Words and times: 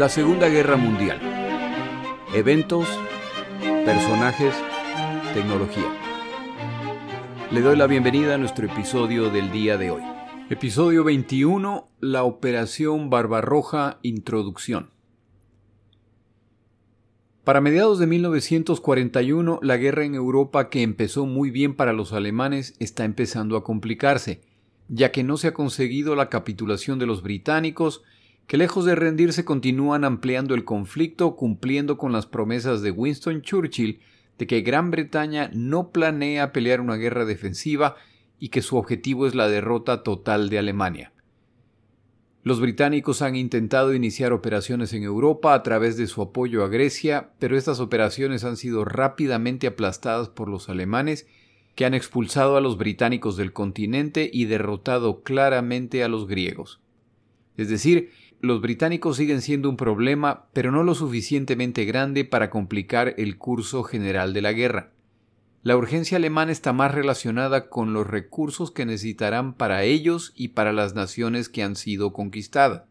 La 0.00 0.08
Segunda 0.08 0.48
Guerra 0.48 0.78
Mundial. 0.78 1.20
Eventos, 2.32 2.88
personajes, 3.84 4.54
tecnología. 5.34 5.94
Le 7.50 7.60
doy 7.60 7.76
la 7.76 7.86
bienvenida 7.86 8.36
a 8.36 8.38
nuestro 8.38 8.64
episodio 8.64 9.28
del 9.28 9.52
día 9.52 9.76
de 9.76 9.90
hoy. 9.90 10.00
Episodio 10.48 11.04
21, 11.04 11.90
la 12.00 12.24
Operación 12.24 13.10
Barbarroja 13.10 13.98
Introducción. 14.00 14.88
Para 17.44 17.60
mediados 17.60 17.98
de 17.98 18.06
1941, 18.06 19.58
la 19.60 19.76
guerra 19.76 20.06
en 20.06 20.14
Europa, 20.14 20.70
que 20.70 20.80
empezó 20.80 21.26
muy 21.26 21.50
bien 21.50 21.76
para 21.76 21.92
los 21.92 22.14
alemanes, 22.14 22.74
está 22.78 23.04
empezando 23.04 23.54
a 23.54 23.64
complicarse, 23.64 24.40
ya 24.88 25.12
que 25.12 25.24
no 25.24 25.36
se 25.36 25.48
ha 25.48 25.52
conseguido 25.52 26.16
la 26.16 26.30
capitulación 26.30 26.98
de 26.98 27.04
los 27.04 27.22
británicos 27.22 28.02
que 28.46 28.56
lejos 28.56 28.84
de 28.84 28.94
rendirse 28.94 29.44
continúan 29.44 30.04
ampliando 30.04 30.54
el 30.54 30.64
conflicto 30.64 31.36
cumpliendo 31.36 31.98
con 31.98 32.12
las 32.12 32.26
promesas 32.26 32.82
de 32.82 32.90
Winston 32.90 33.42
Churchill 33.42 34.00
de 34.38 34.46
que 34.46 34.62
Gran 34.62 34.90
Bretaña 34.90 35.50
no 35.52 35.90
planea 35.90 36.52
pelear 36.52 36.80
una 36.80 36.96
guerra 36.96 37.24
defensiva 37.24 37.96
y 38.38 38.48
que 38.48 38.62
su 38.62 38.76
objetivo 38.76 39.26
es 39.26 39.34
la 39.34 39.48
derrota 39.48 40.02
total 40.02 40.48
de 40.48 40.58
Alemania. 40.58 41.12
Los 42.42 42.58
británicos 42.58 43.20
han 43.20 43.36
intentado 43.36 43.92
iniciar 43.92 44.32
operaciones 44.32 44.94
en 44.94 45.02
Europa 45.02 45.52
a 45.52 45.62
través 45.62 45.98
de 45.98 46.06
su 46.06 46.22
apoyo 46.22 46.64
a 46.64 46.68
Grecia, 46.68 47.32
pero 47.38 47.56
estas 47.56 47.80
operaciones 47.80 48.44
han 48.44 48.56
sido 48.56 48.86
rápidamente 48.86 49.66
aplastadas 49.66 50.30
por 50.30 50.48
los 50.48 50.70
alemanes, 50.70 51.26
que 51.74 51.84
han 51.84 51.92
expulsado 51.92 52.56
a 52.56 52.62
los 52.62 52.78
británicos 52.78 53.36
del 53.36 53.52
continente 53.52 54.30
y 54.32 54.46
derrotado 54.46 55.22
claramente 55.22 56.02
a 56.02 56.08
los 56.08 56.26
griegos. 56.26 56.80
Es 57.58 57.68
decir, 57.68 58.10
los 58.40 58.60
británicos 58.60 59.16
siguen 59.16 59.42
siendo 59.42 59.68
un 59.68 59.76
problema, 59.76 60.46
pero 60.52 60.72
no 60.72 60.82
lo 60.82 60.94
suficientemente 60.94 61.84
grande 61.84 62.24
para 62.24 62.50
complicar 62.50 63.14
el 63.18 63.36
curso 63.36 63.82
general 63.82 64.32
de 64.32 64.42
la 64.42 64.52
guerra. 64.52 64.92
La 65.62 65.76
urgencia 65.76 66.16
alemana 66.16 66.52
está 66.52 66.72
más 66.72 66.94
relacionada 66.94 67.68
con 67.68 67.92
los 67.92 68.06
recursos 68.06 68.70
que 68.70 68.86
necesitarán 68.86 69.52
para 69.52 69.84
ellos 69.84 70.32
y 70.34 70.48
para 70.48 70.72
las 70.72 70.94
naciones 70.94 71.50
que 71.50 71.62
han 71.62 71.76
sido 71.76 72.14
conquistadas. 72.14 72.84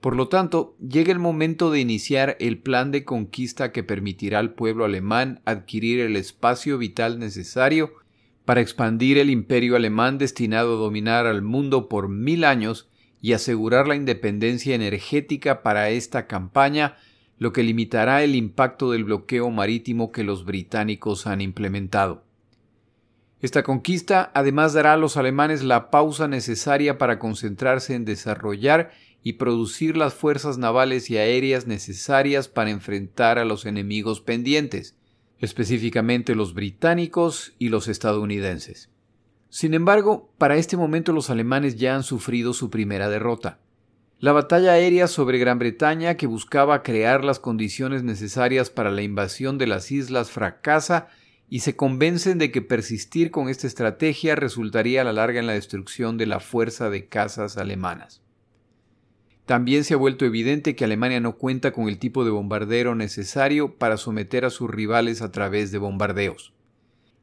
Por 0.00 0.16
lo 0.16 0.28
tanto, 0.28 0.76
llega 0.80 1.12
el 1.12 1.20
momento 1.20 1.70
de 1.70 1.80
iniciar 1.80 2.36
el 2.40 2.58
plan 2.58 2.90
de 2.90 3.04
conquista 3.04 3.70
que 3.70 3.84
permitirá 3.84 4.40
al 4.40 4.54
pueblo 4.54 4.84
alemán 4.84 5.40
adquirir 5.44 6.00
el 6.00 6.16
espacio 6.16 6.78
vital 6.78 7.20
necesario 7.20 7.92
para 8.44 8.60
expandir 8.60 9.18
el 9.18 9.30
imperio 9.30 9.76
alemán 9.76 10.18
destinado 10.18 10.74
a 10.74 10.80
dominar 10.80 11.26
al 11.26 11.42
mundo 11.42 11.88
por 11.88 12.08
mil 12.08 12.44
años 12.44 12.88
y 13.26 13.32
asegurar 13.32 13.88
la 13.88 13.96
independencia 13.96 14.76
energética 14.76 15.64
para 15.64 15.90
esta 15.90 16.28
campaña, 16.28 16.96
lo 17.38 17.52
que 17.52 17.64
limitará 17.64 18.22
el 18.22 18.36
impacto 18.36 18.92
del 18.92 19.02
bloqueo 19.02 19.50
marítimo 19.50 20.12
que 20.12 20.22
los 20.22 20.44
británicos 20.44 21.26
han 21.26 21.40
implementado. 21.40 22.22
Esta 23.40 23.64
conquista 23.64 24.30
además 24.32 24.74
dará 24.74 24.92
a 24.92 24.96
los 24.96 25.16
alemanes 25.16 25.64
la 25.64 25.90
pausa 25.90 26.28
necesaria 26.28 26.98
para 26.98 27.18
concentrarse 27.18 27.96
en 27.96 28.04
desarrollar 28.04 28.92
y 29.24 29.32
producir 29.32 29.96
las 29.96 30.14
fuerzas 30.14 30.56
navales 30.56 31.10
y 31.10 31.18
aéreas 31.18 31.66
necesarias 31.66 32.46
para 32.46 32.70
enfrentar 32.70 33.40
a 33.40 33.44
los 33.44 33.66
enemigos 33.66 34.20
pendientes, 34.20 34.94
específicamente 35.40 36.36
los 36.36 36.54
británicos 36.54 37.54
y 37.58 37.70
los 37.70 37.88
estadounidenses. 37.88 38.88
Sin 39.56 39.72
embargo, 39.72 40.30
para 40.36 40.56
este 40.56 40.76
momento 40.76 41.14
los 41.14 41.30
alemanes 41.30 41.76
ya 41.76 41.96
han 41.96 42.02
sufrido 42.02 42.52
su 42.52 42.68
primera 42.68 43.08
derrota. 43.08 43.58
La 44.18 44.32
batalla 44.32 44.72
aérea 44.72 45.08
sobre 45.08 45.38
Gran 45.38 45.58
Bretaña, 45.58 46.18
que 46.18 46.26
buscaba 46.26 46.82
crear 46.82 47.24
las 47.24 47.38
condiciones 47.38 48.02
necesarias 48.02 48.68
para 48.68 48.90
la 48.90 49.00
invasión 49.00 49.56
de 49.56 49.66
las 49.66 49.90
islas, 49.90 50.30
fracasa 50.30 51.08
y 51.48 51.60
se 51.60 51.74
convencen 51.74 52.36
de 52.36 52.50
que 52.50 52.60
persistir 52.60 53.30
con 53.30 53.48
esta 53.48 53.66
estrategia 53.66 54.34
resultaría 54.34 55.00
a 55.00 55.04
la 55.04 55.14
larga 55.14 55.40
en 55.40 55.46
la 55.46 55.54
destrucción 55.54 56.18
de 56.18 56.26
la 56.26 56.40
fuerza 56.40 56.90
de 56.90 57.06
cazas 57.06 57.56
alemanas. 57.56 58.20
También 59.46 59.84
se 59.84 59.94
ha 59.94 59.96
vuelto 59.96 60.26
evidente 60.26 60.76
que 60.76 60.84
Alemania 60.84 61.20
no 61.20 61.38
cuenta 61.38 61.72
con 61.72 61.88
el 61.88 61.98
tipo 61.98 62.26
de 62.26 62.30
bombardero 62.30 62.94
necesario 62.94 63.78
para 63.78 63.96
someter 63.96 64.44
a 64.44 64.50
sus 64.50 64.68
rivales 64.68 65.22
a 65.22 65.32
través 65.32 65.72
de 65.72 65.78
bombardeos. 65.78 66.52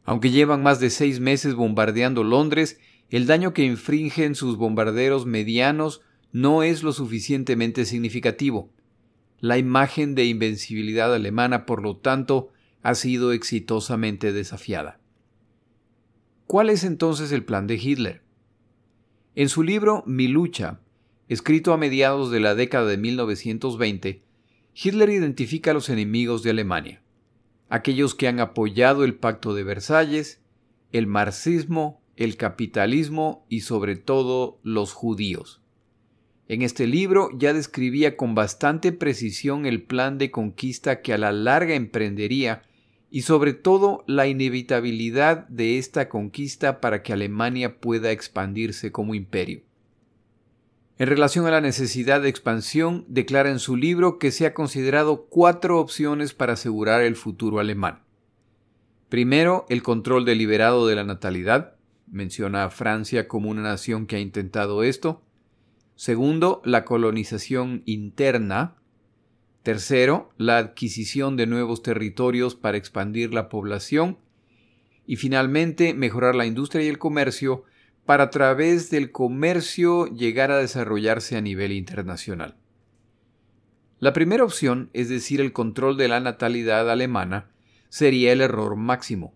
Aunque 0.05 0.31
llevan 0.31 0.63
más 0.63 0.79
de 0.79 0.89
seis 0.89 1.19
meses 1.19 1.55
bombardeando 1.55 2.23
Londres, 2.23 2.79
el 3.09 3.25
daño 3.25 3.53
que 3.53 3.63
infringen 3.63 4.35
sus 4.35 4.57
bombarderos 4.57 5.25
medianos 5.25 6.01
no 6.31 6.63
es 6.63 6.83
lo 6.83 6.91
suficientemente 6.93 7.85
significativo. 7.85 8.69
La 9.39 9.57
imagen 9.57 10.15
de 10.15 10.25
invencibilidad 10.25 11.13
alemana, 11.13 11.65
por 11.65 11.81
lo 11.81 11.97
tanto, 11.97 12.49
ha 12.81 12.95
sido 12.95 13.31
exitosamente 13.31 14.33
desafiada. 14.33 14.99
¿Cuál 16.47 16.69
es 16.69 16.83
entonces 16.83 17.31
el 17.31 17.45
plan 17.45 17.67
de 17.67 17.75
Hitler? 17.75 18.21
En 19.35 19.47
su 19.47 19.63
libro 19.63 20.03
Mi 20.05 20.27
lucha, 20.27 20.79
escrito 21.29 21.71
a 21.71 21.77
mediados 21.77 22.29
de 22.29 22.39
la 22.39 22.55
década 22.55 22.87
de 22.87 22.97
1920, 22.97 24.21
Hitler 24.75 25.09
identifica 25.09 25.71
a 25.71 25.73
los 25.73 25.89
enemigos 25.89 26.43
de 26.43 26.49
Alemania 26.49 27.02
aquellos 27.73 28.13
que 28.13 28.27
han 28.27 28.39
apoyado 28.39 29.03
el 29.03 29.15
Pacto 29.15 29.55
de 29.55 29.63
Versalles, 29.63 30.39
el 30.91 31.07
marxismo, 31.07 32.03
el 32.15 32.37
capitalismo 32.37 33.47
y 33.49 33.61
sobre 33.61 33.95
todo 33.95 34.59
los 34.61 34.93
judíos. 34.93 35.59
En 36.47 36.61
este 36.61 36.85
libro 36.85 37.31
ya 37.35 37.51
describía 37.51 38.15
con 38.15 38.35
bastante 38.35 38.91
precisión 38.91 39.65
el 39.65 39.81
plan 39.81 40.19
de 40.19 40.29
conquista 40.29 41.01
que 41.01 41.13
a 41.13 41.17
la 41.17 41.31
larga 41.31 41.73
emprendería 41.73 42.61
y 43.09 43.23
sobre 43.23 43.53
todo 43.53 44.03
la 44.05 44.27
inevitabilidad 44.27 45.47
de 45.47 45.79
esta 45.79 46.09
conquista 46.09 46.79
para 46.79 47.01
que 47.01 47.11
Alemania 47.11 47.79
pueda 47.79 48.11
expandirse 48.11 48.91
como 48.91 49.15
imperio. 49.15 49.63
En 51.03 51.09
relación 51.09 51.45
a 51.45 51.51
la 51.51 51.59
necesidad 51.59 52.21
de 52.21 52.29
expansión, 52.29 53.03
declara 53.09 53.49
en 53.49 53.59
su 53.59 53.75
libro 53.75 54.19
que 54.19 54.31
se 54.31 54.45
ha 54.45 54.53
considerado 54.53 55.25
cuatro 55.25 55.81
opciones 55.81 56.33
para 56.33 56.53
asegurar 56.53 57.01
el 57.01 57.17
futuro 57.17 57.59
alemán. 57.59 58.03
Primero, 59.09 59.65
el 59.67 59.83
control 59.83 60.23
deliberado 60.23 60.87
de 60.87 60.95
la 60.95 61.03
natalidad. 61.03 61.75
Menciona 62.09 62.63
a 62.63 62.69
Francia 62.69 63.27
como 63.27 63.49
una 63.49 63.63
nación 63.63 64.07
que 64.07 64.15
ha 64.15 64.19
intentado 64.19 64.81
esto. 64.81 65.21
Segundo, 65.97 66.61
la 66.63 66.85
colonización 66.85 67.83
interna. 67.85 68.77
Tercero, 69.61 70.29
la 70.37 70.57
adquisición 70.57 71.35
de 71.35 71.47
nuevos 71.47 71.83
territorios 71.83 72.55
para 72.55 72.77
expandir 72.77 73.33
la 73.33 73.49
población. 73.49 74.19
Y 75.05 75.17
finalmente, 75.17 75.93
mejorar 75.93 76.33
la 76.33 76.45
industria 76.45 76.85
y 76.85 76.87
el 76.87 76.97
comercio 76.97 77.65
para 78.05 78.25
a 78.25 78.29
través 78.29 78.89
del 78.89 79.11
comercio 79.11 80.07
llegar 80.07 80.51
a 80.51 80.57
desarrollarse 80.57 81.37
a 81.37 81.41
nivel 81.41 81.71
internacional. 81.71 82.55
La 83.99 84.11
primera 84.11 84.43
opción, 84.43 84.89
es 84.93 85.07
decir, 85.07 85.39
el 85.39 85.53
control 85.53 85.95
de 85.95 86.09
la 86.09 86.19
natalidad 86.19 86.89
alemana, 86.91 87.49
sería 87.87 88.33
el 88.33 88.41
error 88.41 88.75
máximo. 88.75 89.33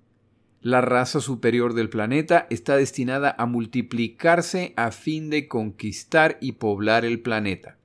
La 0.59 0.81
raza 0.81 1.21
superior 1.21 1.73
del 1.73 1.89
planeta 1.89 2.47
está 2.49 2.75
destinada 2.75 3.33
a 3.37 3.45
multiplicarse 3.45 4.73
a 4.75 4.91
fin 4.91 5.29
de 5.29 5.47
conquistar 5.47 6.37
y 6.41 6.53
poblar 6.53 7.05
el 7.05 7.21
planeta. 7.21 7.77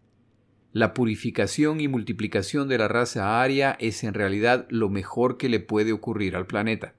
La 0.73 0.95
purificación 0.95 1.81
y 1.81 1.87
multiplicación 1.87 2.67
de 2.67 2.79
la 2.79 2.89
raza 2.89 3.43
aria 3.43 3.77
es 3.79 4.03
en 4.03 4.15
realidad 4.15 4.67
lo 4.71 4.89
mejor 4.89 5.37
que 5.37 5.51
le 5.51 5.61
puede 5.61 5.93
ocurrir 5.93 6.35
al 6.35 6.47
planeta. 6.47 6.95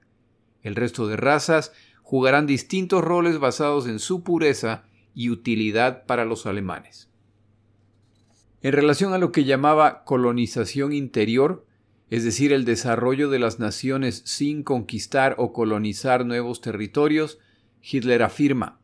El 0.62 0.76
resto 0.76 1.08
de 1.08 1.16
razas 1.16 1.72
jugarán 2.04 2.46
distintos 2.46 3.02
roles 3.02 3.38
basados 3.38 3.88
en 3.88 3.98
su 3.98 4.22
pureza 4.22 4.84
y 5.14 5.30
utilidad 5.30 6.04
para 6.04 6.24
los 6.24 6.44
alemanes. 6.44 7.08
En 8.60 8.72
relación 8.72 9.14
a 9.14 9.18
lo 9.18 9.32
que 9.32 9.44
llamaba 9.44 10.04
colonización 10.04 10.92
interior, 10.92 11.66
es 12.10 12.22
decir, 12.22 12.52
el 12.52 12.66
desarrollo 12.66 13.30
de 13.30 13.38
las 13.38 13.58
naciones 13.58 14.22
sin 14.26 14.62
conquistar 14.62 15.34
o 15.38 15.52
colonizar 15.52 16.26
nuevos 16.26 16.60
territorios, 16.60 17.38
Hitler 17.82 18.22
afirma, 18.22 18.78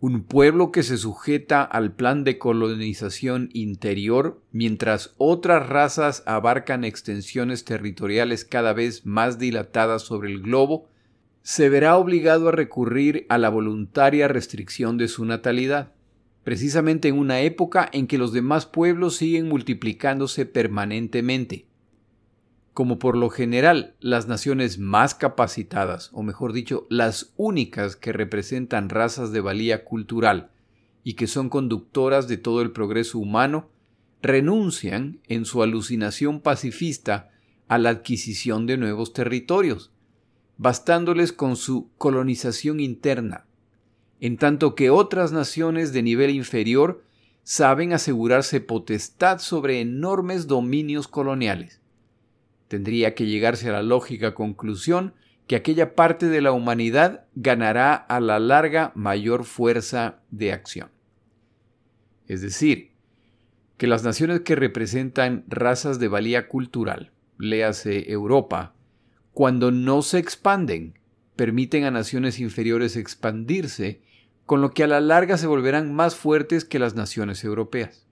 un 0.00 0.24
pueblo 0.24 0.72
que 0.72 0.82
se 0.82 0.96
sujeta 0.96 1.62
al 1.62 1.94
plan 1.94 2.24
de 2.24 2.38
colonización 2.38 3.50
interior 3.52 4.42
mientras 4.50 5.14
otras 5.18 5.68
razas 5.68 6.22
abarcan 6.26 6.84
extensiones 6.84 7.64
territoriales 7.64 8.44
cada 8.44 8.72
vez 8.72 9.04
más 9.04 9.38
dilatadas 9.38 10.02
sobre 10.02 10.30
el 10.30 10.40
globo, 10.40 10.88
se 11.46 11.68
verá 11.68 11.96
obligado 11.96 12.48
a 12.48 12.50
recurrir 12.50 13.24
a 13.28 13.38
la 13.38 13.50
voluntaria 13.50 14.26
restricción 14.26 14.98
de 14.98 15.06
su 15.06 15.24
natalidad, 15.24 15.92
precisamente 16.42 17.06
en 17.06 17.16
una 17.16 17.38
época 17.38 17.88
en 17.92 18.08
que 18.08 18.18
los 18.18 18.32
demás 18.32 18.66
pueblos 18.66 19.14
siguen 19.14 19.46
multiplicándose 19.48 20.44
permanentemente. 20.44 21.68
Como 22.74 22.98
por 22.98 23.16
lo 23.16 23.30
general 23.30 23.94
las 24.00 24.26
naciones 24.26 24.80
más 24.80 25.14
capacitadas, 25.14 26.10
o 26.12 26.24
mejor 26.24 26.52
dicho, 26.52 26.88
las 26.90 27.32
únicas 27.36 27.94
que 27.94 28.12
representan 28.12 28.88
razas 28.88 29.30
de 29.30 29.40
valía 29.40 29.84
cultural 29.84 30.50
y 31.04 31.14
que 31.14 31.28
son 31.28 31.48
conductoras 31.48 32.26
de 32.26 32.38
todo 32.38 32.60
el 32.60 32.72
progreso 32.72 33.20
humano, 33.20 33.70
renuncian, 34.20 35.20
en 35.28 35.44
su 35.44 35.62
alucinación 35.62 36.40
pacifista, 36.40 37.30
a 37.68 37.78
la 37.78 37.90
adquisición 37.90 38.66
de 38.66 38.78
nuevos 38.78 39.12
territorios, 39.12 39.92
bastándoles 40.58 41.32
con 41.32 41.56
su 41.56 41.90
colonización 41.98 42.80
interna, 42.80 43.46
en 44.20 44.36
tanto 44.36 44.74
que 44.74 44.90
otras 44.90 45.32
naciones 45.32 45.92
de 45.92 46.02
nivel 46.02 46.30
inferior 46.30 47.04
saben 47.42 47.92
asegurarse 47.92 48.60
potestad 48.60 49.38
sobre 49.38 49.80
enormes 49.80 50.46
dominios 50.46 51.06
coloniales. 51.08 51.80
Tendría 52.68 53.14
que 53.14 53.26
llegarse 53.26 53.68
a 53.68 53.72
la 53.72 53.82
lógica 53.82 54.34
conclusión 54.34 55.14
que 55.46 55.56
aquella 55.56 55.94
parte 55.94 56.26
de 56.26 56.40
la 56.40 56.52
humanidad 56.52 57.26
ganará 57.34 57.94
a 57.94 58.18
la 58.18 58.40
larga 58.40 58.90
mayor 58.96 59.44
fuerza 59.44 60.20
de 60.30 60.52
acción. 60.52 60.90
Es 62.26 62.40
decir, 62.40 62.90
que 63.76 63.86
las 63.86 64.02
naciones 64.02 64.40
que 64.40 64.56
representan 64.56 65.44
razas 65.46 66.00
de 66.00 66.08
valía 66.08 66.48
cultural, 66.48 67.12
léase 67.38 68.10
Europa, 68.10 68.74
cuando 69.36 69.70
no 69.70 70.00
se 70.00 70.16
expanden, 70.16 70.98
permiten 71.36 71.84
a 71.84 71.90
naciones 71.90 72.40
inferiores 72.40 72.96
expandirse, 72.96 74.00
con 74.46 74.62
lo 74.62 74.70
que 74.70 74.82
a 74.82 74.86
la 74.86 75.02
larga 75.02 75.36
se 75.36 75.46
volverán 75.46 75.94
más 75.94 76.16
fuertes 76.16 76.64
que 76.64 76.78
las 76.78 76.94
naciones 76.94 77.44
europeas. 77.44 78.06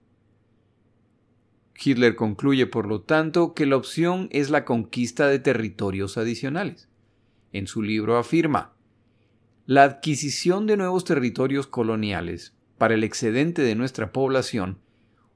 Hitler 1.83 2.15
concluye, 2.15 2.67
por 2.67 2.85
lo 2.85 3.01
tanto, 3.01 3.55
que 3.55 3.65
la 3.65 3.75
opción 3.75 4.27
es 4.29 4.51
la 4.51 4.65
conquista 4.65 5.25
de 5.27 5.39
territorios 5.39 6.19
adicionales. 6.19 6.89
En 7.53 7.65
su 7.65 7.81
libro 7.81 8.19
afirma, 8.19 8.75
la 9.65 9.81
adquisición 9.81 10.67
de 10.67 10.77
nuevos 10.77 11.05
territorios 11.05 11.65
coloniales 11.65 12.53
para 12.77 12.93
el 12.93 13.03
excedente 13.03 13.63
de 13.63 13.73
nuestra 13.73 14.11
población 14.11 14.77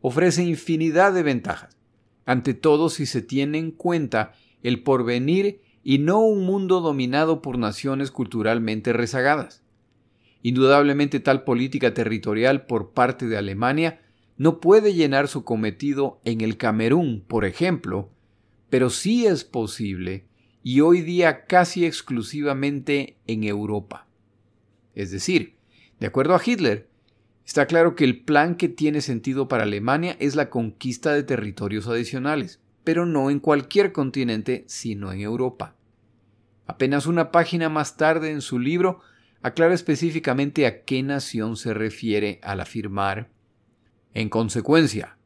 ofrece 0.02 0.44
infinidad 0.44 1.14
de 1.14 1.24
ventajas, 1.24 1.80
ante 2.28 2.54
todo 2.54 2.90
si 2.90 3.08
se 3.08 3.24
tiene 3.24 3.58
en 3.58 3.72
cuenta 3.72 4.34
el 4.62 4.84
porvenir 4.84 5.68
y 5.90 5.98
no 5.98 6.20
un 6.20 6.46
mundo 6.46 6.82
dominado 6.82 7.42
por 7.42 7.58
naciones 7.58 8.12
culturalmente 8.12 8.94
rezagadas. 8.94 9.64
Indudablemente 10.44 11.20
tal 11.20 11.44
política 11.44 11.96
territorial 11.96 12.68
por 12.68 12.92
parte 12.92 13.26
de 13.26 13.38
Alemania 13.38 14.00
no 14.38 14.60
puede 14.60 14.94
llenar 14.94 15.28
su 15.28 15.44
cometido 15.44 16.22
en 16.26 16.42
el 16.42 16.58
Camerún, 16.58 17.24
por 17.28 17.44
ejemplo, 17.44 18.12
pero 18.70 18.92
sí 18.92 19.26
es 19.26 19.44
posible 19.44 20.26
y 20.62 20.82
hoy 20.82 21.02
día 21.02 21.48
casi 21.48 21.88
exclusivamente 21.88 23.18
en 23.26 23.44
Europa. 23.44 24.06
Es 24.94 25.10
decir, 25.10 25.56
de 26.00 26.06
acuerdo 26.06 26.36
a 26.36 26.42
Hitler, 26.46 26.88
Está 27.48 27.66
claro 27.66 27.96
que 27.96 28.04
el 28.04 28.22
plan 28.22 28.54
que 28.54 28.70
tiene 28.70 29.02
sentido 29.02 29.48
para 29.48 29.64
Alemania 29.64 30.16
es 30.20 30.36
la 30.36 30.52
conquista 30.52 31.16
de 31.16 31.24
territorios 31.24 31.88
adicionales, 31.88 32.60
pero 32.84 33.08
no 33.08 33.32
en 33.32 33.40
cualquier 33.40 33.92
continente, 33.92 34.66
sino 34.68 35.12
en 35.12 35.22
Europa. 35.22 35.76
Apenas 36.70 37.08
una 37.08 37.32
página 37.32 37.68
más 37.68 37.98
tarde 37.98 38.30
en 38.30 38.42
su 38.42 38.60
libro 38.60 39.02
aclara 39.42 39.74
específicamente 39.74 40.68
a 40.68 40.84
qué 40.84 41.02
nación 41.02 41.58
se 41.58 41.74
refiere 41.74 42.40
al 42.44 42.60
afirmar. 42.60 43.32
En 44.14 44.30
consecuencia, 44.30 45.18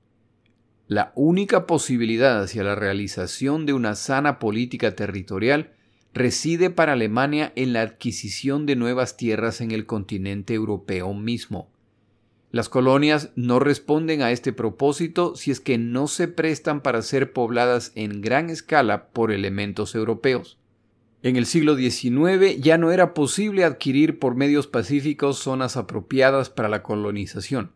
la 0.88 1.12
única 1.16 1.68
posibilidad 1.68 2.42
hacia 2.42 2.64
la 2.64 2.76
realización 2.76 3.66
de 3.66 3.74
una 3.74 3.96
sana 3.96 4.40
política 4.40 4.96
territorial 4.96 5.74
reside 6.14 6.70
para 6.70 6.94
Alemania 6.94 7.52
en 7.58 7.74
la 7.74 7.82
adquisición 7.82 8.66
de 8.66 8.78
nuevas 8.78 9.18
tierras 9.18 9.60
en 9.60 9.72
el 9.72 9.86
continente 9.86 10.54
europeo 10.54 11.14
mismo. 11.14 11.70
Las 12.52 12.70
colonias 12.70 13.32
no 13.36 13.60
responden 13.60 14.22
a 14.22 14.32
este 14.32 14.54
propósito 14.54 15.36
si 15.36 15.52
es 15.52 15.60
que 15.60 15.78
no 15.78 16.08
se 16.08 16.30
prestan 16.30 16.80
para 16.80 17.02
ser 17.02 17.34
pobladas 17.34 17.92
en 17.96 18.22
gran 18.22 18.50
escala 18.50 19.10
por 19.10 19.34
elementos 19.34 19.94
europeos. 19.94 20.58
En 21.24 21.36
el 21.36 21.48
siglo 21.48 21.76
XIX 21.76 22.60
ya 22.60 22.78
no 22.78 22.92
era 22.92 23.16
posible 23.16 23.64
adquirir 23.64 24.20
por 24.20 24.36
medios 24.36 24.68
pacíficos 24.68 25.40
zonas 25.40 25.78
apropiadas 25.78 26.50
para 26.52 26.70
la 26.70 26.84
colonización. 26.84 27.72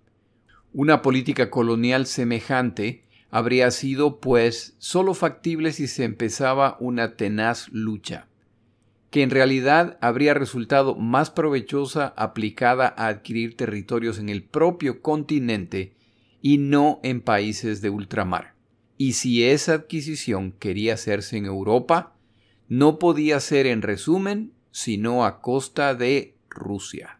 Una 0.74 1.02
política 1.02 1.50
colonial 1.50 2.06
semejante 2.06 3.04
habría 3.32 3.72
sido, 3.72 4.20
pues, 4.20 4.76
sólo 4.78 5.14
factible 5.16 5.72
si 5.72 5.88
se 5.88 6.04
empezaba 6.04 6.78
una 6.80 7.16
tenaz 7.16 7.70
lucha 7.70 8.28
que 9.10 9.24
en 9.24 9.30
realidad 9.30 9.98
habría 10.02 10.34
resultado 10.34 10.96
más 10.96 11.30
provechosa 11.30 12.14
aplicada 12.18 12.94
a 12.98 13.08
adquirir 13.08 13.56
territorios 13.56 14.20
en 14.20 14.30
el 14.30 14.44
propio 14.44 15.02
continente 15.02 15.94
y 16.42 16.58
no 16.58 17.00
en 17.04 17.22
países 17.22 17.82
de 17.82 17.90
ultramar. 17.90 18.54
Y 18.98 19.14
si 19.14 19.46
esa 19.46 19.74
adquisición 19.74 20.52
quería 20.52 20.96
hacerse 20.96 21.38
en 21.38 21.46
Europa, 21.46 22.17
no 22.68 23.00
podía 23.00 23.40
ser 23.40 23.68
en 23.68 23.82
resumen 23.82 24.54
sino 24.72 25.26
a 25.26 25.42
costa 25.42 25.96
de 25.96 26.36
Rusia. 26.50 27.20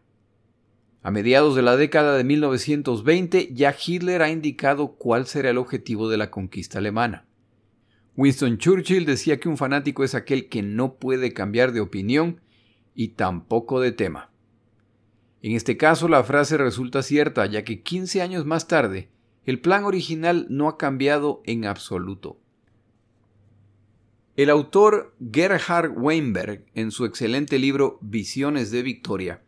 A 1.02 1.10
mediados 1.10 1.56
de 1.56 1.62
la 1.62 1.76
década 1.76 2.16
de 2.16 2.24
1920 2.24 3.50
ya 3.52 3.74
Hitler 3.74 4.22
ha 4.22 4.30
indicado 4.30 4.92
cuál 4.92 5.26
será 5.26 5.50
el 5.50 5.58
objetivo 5.58 6.08
de 6.08 6.18
la 6.18 6.30
conquista 6.30 6.78
alemana. 6.78 7.26
Winston 8.16 8.58
Churchill 8.58 9.06
decía 9.06 9.38
que 9.38 9.48
un 9.48 9.56
fanático 9.56 10.04
es 10.04 10.14
aquel 10.14 10.48
que 10.48 10.62
no 10.62 10.94
puede 10.94 11.32
cambiar 11.32 11.72
de 11.72 11.80
opinión 11.80 12.40
y 12.94 13.08
tampoco 13.08 13.80
de 13.80 13.92
tema. 13.92 14.30
En 15.40 15.52
este 15.52 15.76
caso 15.76 16.08
la 16.08 16.24
frase 16.24 16.56
resulta 16.58 17.02
cierta, 17.02 17.46
ya 17.46 17.62
que 17.62 17.82
15 17.82 18.22
años 18.22 18.44
más 18.44 18.66
tarde, 18.66 19.08
el 19.44 19.60
plan 19.60 19.84
original 19.84 20.46
no 20.50 20.68
ha 20.68 20.76
cambiado 20.76 21.42
en 21.44 21.64
absoluto. 21.64 22.40
El 24.38 24.50
autor 24.50 25.16
Gerhard 25.32 25.94
Weinberg, 25.96 26.64
en 26.76 26.92
su 26.92 27.04
excelente 27.06 27.58
libro 27.58 27.98
Visiones 28.00 28.70
de 28.70 28.84
Victoria, 28.84 29.42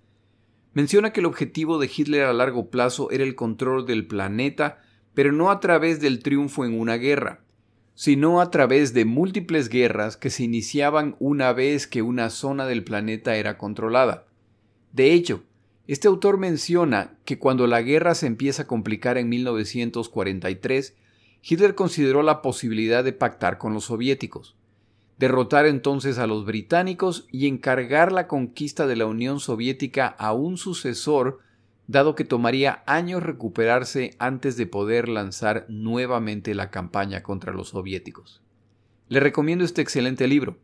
menciona 0.72 1.12
que 1.12 1.20
el 1.20 1.26
objetivo 1.26 1.78
de 1.78 1.88
Hitler 1.96 2.24
a 2.24 2.32
largo 2.32 2.70
plazo 2.70 3.08
era 3.12 3.22
el 3.22 3.36
control 3.36 3.86
del 3.86 4.08
planeta, 4.08 4.82
pero 5.14 5.30
no 5.30 5.52
a 5.52 5.60
través 5.60 6.00
del 6.00 6.24
triunfo 6.24 6.64
en 6.64 6.76
una 6.76 6.96
guerra, 6.96 7.44
sino 7.94 8.40
a 8.40 8.50
través 8.50 8.92
de 8.92 9.04
múltiples 9.04 9.68
guerras 9.68 10.16
que 10.16 10.28
se 10.28 10.42
iniciaban 10.42 11.14
una 11.20 11.52
vez 11.52 11.86
que 11.86 12.02
una 12.02 12.28
zona 12.28 12.66
del 12.66 12.82
planeta 12.82 13.36
era 13.36 13.58
controlada. 13.58 14.26
De 14.90 15.12
hecho, 15.12 15.44
este 15.86 16.08
autor 16.08 16.36
menciona 16.36 17.16
que 17.24 17.38
cuando 17.38 17.68
la 17.68 17.80
guerra 17.82 18.16
se 18.16 18.26
empieza 18.26 18.62
a 18.62 18.66
complicar 18.66 19.18
en 19.18 19.28
1943, 19.28 20.96
Hitler 21.44 21.76
consideró 21.76 22.24
la 22.24 22.42
posibilidad 22.42 23.04
de 23.04 23.12
pactar 23.12 23.56
con 23.56 23.72
los 23.72 23.84
soviéticos, 23.84 24.56
derrotar 25.20 25.66
entonces 25.66 26.16
a 26.16 26.26
los 26.26 26.46
británicos 26.46 27.26
y 27.30 27.46
encargar 27.46 28.10
la 28.10 28.26
conquista 28.26 28.86
de 28.86 28.96
la 28.96 29.04
Unión 29.04 29.38
Soviética 29.38 30.06
a 30.06 30.32
un 30.32 30.56
sucesor 30.56 31.40
dado 31.86 32.14
que 32.14 32.24
tomaría 32.24 32.82
años 32.86 33.22
recuperarse 33.22 34.16
antes 34.18 34.56
de 34.56 34.66
poder 34.66 35.10
lanzar 35.10 35.66
nuevamente 35.68 36.54
la 36.54 36.70
campaña 36.70 37.22
contra 37.22 37.52
los 37.52 37.68
soviéticos. 37.68 38.40
Le 39.10 39.20
recomiendo 39.20 39.62
este 39.62 39.82
excelente 39.82 40.26
libro. 40.26 40.56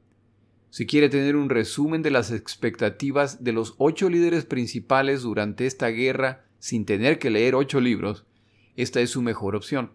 Si 0.71 0.87
quiere 0.87 1.11
tener 1.11 1.37
un 1.37 1.51
resumen 1.51 2.01
de 2.01 2.11
las 2.11 2.33
expectativas 2.33 3.45
de 3.45 3.53
los 3.53 3.75
ocho 3.77 4.09
líderes 4.09 4.47
principales 4.47 5.21
durante 5.21 5.67
esta 5.67 5.89
guerra 5.89 6.47
sin 6.61 6.87
tener 6.87 7.19
que 7.19 7.29
leer 7.29 7.55
ocho 7.55 7.79
libros, 7.79 8.25
esta 8.75 9.03
es 9.03 9.11
su 9.11 9.21
mejor 9.21 9.55
opción. 9.55 9.91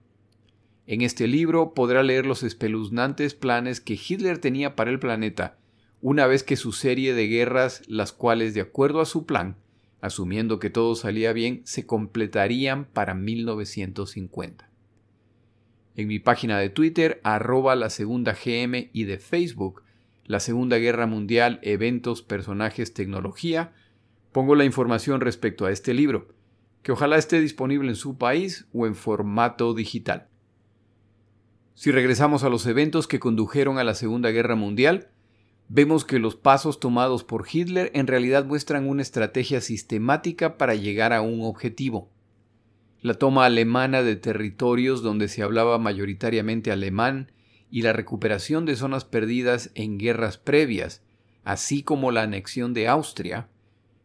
En 0.88 1.02
este 1.02 1.28
libro 1.28 1.74
podrá 1.74 2.04
leer 2.04 2.26
los 2.26 2.44
espeluznantes 2.44 3.34
planes 3.36 3.82
que 3.82 3.94
Hitler 3.94 4.40
tenía 4.40 4.76
para 4.76 4.92
el 4.92 5.00
planeta, 5.00 5.58
una 6.02 6.26
vez 6.26 6.44
que 6.44 6.56
su 6.56 6.72
serie 6.72 7.14
de 7.14 7.28
guerras, 7.28 7.84
las 7.88 8.12
cuales 8.12 8.54
de 8.54 8.62
acuerdo 8.62 9.02
a 9.02 9.06
su 9.06 9.26
plan, 9.26 9.58
asumiendo 10.02 10.60
que 10.60 10.72
todo 10.72 10.96
salía 10.96 11.32
bien, 11.32 11.62
se 11.64 11.86
completarían 11.86 12.86
para 12.86 13.14
1950. 13.14 14.70
En 15.96 16.08
mi 16.08 16.20
página 16.20 16.58
de 16.58 16.70
Twitter, 16.70 17.22
arroba 17.24 17.76
la 17.76 17.90
segunda 17.90 18.34
GM 18.34 18.90
y 18.92 19.04
de 19.04 19.20
Facebook, 19.20 19.84
la 20.26 20.40
Segunda 20.40 20.78
Guerra 20.78 21.08
Mundial, 21.08 21.60
eventos, 21.62 22.22
personajes, 22.22 22.94
tecnología, 22.94 23.74
pongo 24.32 24.56
la 24.56 24.66
información 24.66 25.22
respecto 25.22 25.66
a 25.66 25.72
este 25.72 25.94
libro, 25.94 26.30
que 26.82 26.94
ojalá 26.94 27.18
esté 27.18 27.40
disponible 27.40 27.90
en 27.90 27.96
su 27.96 28.18
país 28.18 28.66
o 28.74 28.88
en 28.88 28.96
formato 28.96 29.74
digital. 29.74 30.31
Si 31.74 31.92
regresamos 31.92 32.44
a 32.44 32.50
los 32.50 32.66
eventos 32.66 33.08
que 33.08 33.20
condujeron 33.20 33.78
a 33.78 33.84
la 33.84 33.94
Segunda 33.94 34.30
Guerra 34.30 34.56
Mundial, 34.56 35.10
vemos 35.68 36.04
que 36.04 36.20
los 36.20 36.36
pasos 36.36 36.80
tomados 36.80 37.24
por 37.24 37.46
Hitler 37.52 37.92
en 37.94 38.08
realidad 38.08 38.46
muestran 38.46 38.88
una 38.88 39.02
estrategia 39.02 39.62
sistemática 39.62 40.58
para 40.58 40.76
llegar 40.76 41.14
a 41.14 41.22
un 41.22 41.42
objetivo. 41.42 42.12
La 43.02 43.14
toma 43.14 43.46
alemana 43.46 44.04
de 44.04 44.16
territorios 44.16 45.02
donde 45.02 45.28
se 45.28 45.42
hablaba 45.44 45.80
mayoritariamente 45.80 46.72
alemán 46.72 47.32
y 47.72 47.84
la 47.84 47.94
recuperación 47.94 48.66
de 48.66 48.76
zonas 48.76 49.06
perdidas 49.06 49.72
en 49.74 49.98
guerras 49.98 50.38
previas, 50.38 51.02
así 51.44 51.84
como 51.84 52.12
la 52.12 52.24
anexión 52.24 52.74
de 52.74 52.90
Austria, 52.90 53.48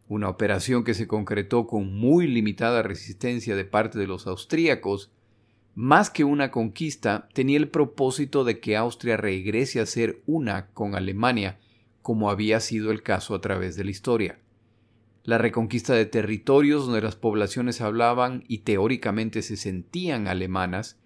una 0.08 0.28
operación 0.28 0.84
que 0.84 0.94
se 0.94 1.08
concretó 1.08 1.66
con 1.66 1.92
muy 1.92 2.28
limitada 2.28 2.82
resistencia 2.82 3.56
de 3.56 3.64
parte 3.64 3.98
de 3.98 4.06
los 4.06 4.28
austríacos, 4.28 5.10
más 5.76 6.08
que 6.08 6.24
una 6.24 6.50
conquista, 6.50 7.28
tenía 7.34 7.58
el 7.58 7.68
propósito 7.68 8.44
de 8.44 8.60
que 8.60 8.78
Austria 8.78 9.18
regrese 9.18 9.78
a 9.78 9.84
ser 9.84 10.22
una 10.24 10.68
con 10.68 10.94
Alemania, 10.94 11.58
como 12.00 12.30
había 12.30 12.60
sido 12.60 12.92
el 12.92 13.02
caso 13.02 13.34
a 13.34 13.42
través 13.42 13.76
de 13.76 13.84
la 13.84 13.90
historia. 13.90 14.38
La 15.22 15.36
reconquista 15.36 15.92
de 15.92 16.06
territorios 16.06 16.86
donde 16.86 17.02
las 17.02 17.14
poblaciones 17.14 17.82
hablaban 17.82 18.42
y 18.48 18.58
teóricamente 18.58 19.42
se 19.42 19.58
sentían 19.58 20.28
alemanas, 20.28 20.96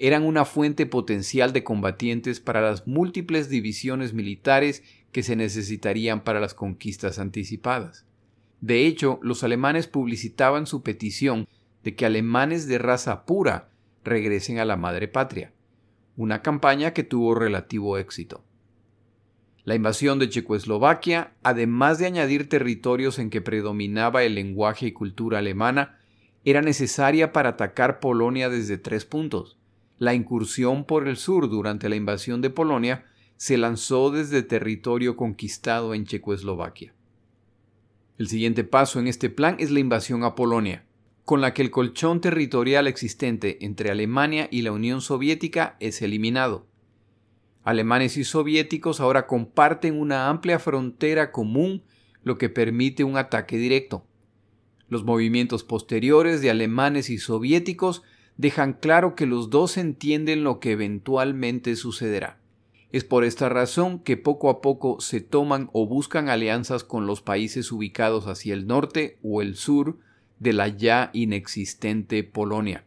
eran 0.00 0.24
una 0.24 0.44
fuente 0.44 0.86
potencial 0.86 1.52
de 1.52 1.62
combatientes 1.62 2.40
para 2.40 2.62
las 2.62 2.88
múltiples 2.88 3.48
divisiones 3.48 4.12
militares 4.12 4.82
que 5.12 5.22
se 5.22 5.36
necesitarían 5.36 6.24
para 6.24 6.40
las 6.40 6.54
conquistas 6.54 7.20
anticipadas. 7.20 8.06
De 8.60 8.86
hecho, 8.86 9.20
los 9.22 9.44
alemanes 9.44 9.86
publicitaban 9.86 10.66
su 10.66 10.82
petición 10.82 11.46
de 11.84 11.94
que 11.94 12.06
alemanes 12.06 12.66
de 12.66 12.78
raza 12.78 13.24
pura 13.24 13.70
regresen 14.04 14.58
a 14.58 14.64
la 14.64 14.76
madre 14.76 15.08
patria, 15.08 15.52
una 16.16 16.42
campaña 16.42 16.92
que 16.92 17.04
tuvo 17.04 17.34
relativo 17.34 17.98
éxito. 17.98 18.44
La 19.64 19.74
invasión 19.74 20.18
de 20.18 20.28
Checoslovaquia, 20.28 21.34
además 21.42 21.98
de 21.98 22.06
añadir 22.06 22.48
territorios 22.48 23.18
en 23.18 23.30
que 23.30 23.40
predominaba 23.40 24.22
el 24.22 24.34
lenguaje 24.34 24.86
y 24.86 24.92
cultura 24.92 25.38
alemana, 25.38 25.98
era 26.44 26.62
necesaria 26.62 27.32
para 27.32 27.50
atacar 27.50 28.00
Polonia 28.00 28.48
desde 28.48 28.78
tres 28.78 29.04
puntos. 29.04 29.58
La 29.98 30.14
incursión 30.14 30.84
por 30.84 31.06
el 31.06 31.18
sur 31.18 31.50
durante 31.50 31.90
la 31.90 31.96
invasión 31.96 32.40
de 32.40 32.48
Polonia 32.48 33.04
se 33.36 33.58
lanzó 33.58 34.10
desde 34.10 34.42
territorio 34.42 35.16
conquistado 35.16 35.92
en 35.92 36.06
Checoslovaquia. 36.06 36.94
El 38.16 38.28
siguiente 38.28 38.64
paso 38.64 38.98
en 38.98 39.06
este 39.06 39.28
plan 39.28 39.56
es 39.58 39.70
la 39.70 39.80
invasión 39.80 40.24
a 40.24 40.34
Polonia 40.34 40.84
con 41.24 41.40
la 41.40 41.54
que 41.54 41.62
el 41.62 41.70
colchón 41.70 42.20
territorial 42.20 42.86
existente 42.86 43.64
entre 43.64 43.90
Alemania 43.90 44.48
y 44.50 44.62
la 44.62 44.72
Unión 44.72 45.00
Soviética 45.00 45.76
es 45.80 46.02
eliminado. 46.02 46.66
Alemanes 47.62 48.16
y 48.16 48.24
soviéticos 48.24 49.00
ahora 49.00 49.26
comparten 49.26 50.00
una 50.00 50.28
amplia 50.28 50.58
frontera 50.58 51.30
común, 51.30 51.82
lo 52.24 52.38
que 52.38 52.48
permite 52.48 53.04
un 53.04 53.16
ataque 53.16 53.58
directo. 53.58 54.04
Los 54.88 55.04
movimientos 55.04 55.62
posteriores 55.62 56.40
de 56.40 56.50
alemanes 56.50 57.10
y 57.10 57.18
soviéticos 57.18 58.02
dejan 58.36 58.72
claro 58.72 59.14
que 59.14 59.26
los 59.26 59.50
dos 59.50 59.76
entienden 59.76 60.42
lo 60.42 60.58
que 60.58 60.72
eventualmente 60.72 61.76
sucederá. 61.76 62.40
Es 62.90 63.04
por 63.04 63.24
esta 63.24 63.48
razón 63.48 64.00
que 64.00 64.16
poco 64.16 64.50
a 64.50 64.60
poco 64.60 65.00
se 65.00 65.20
toman 65.20 65.70
o 65.72 65.86
buscan 65.86 66.28
alianzas 66.28 66.82
con 66.82 67.06
los 67.06 67.22
países 67.22 67.70
ubicados 67.70 68.26
hacia 68.26 68.54
el 68.54 68.66
norte 68.66 69.18
o 69.22 69.42
el 69.42 69.54
sur 69.54 69.98
de 70.40 70.52
la 70.54 70.68
ya 70.68 71.10
inexistente 71.12 72.24
Polonia. 72.24 72.84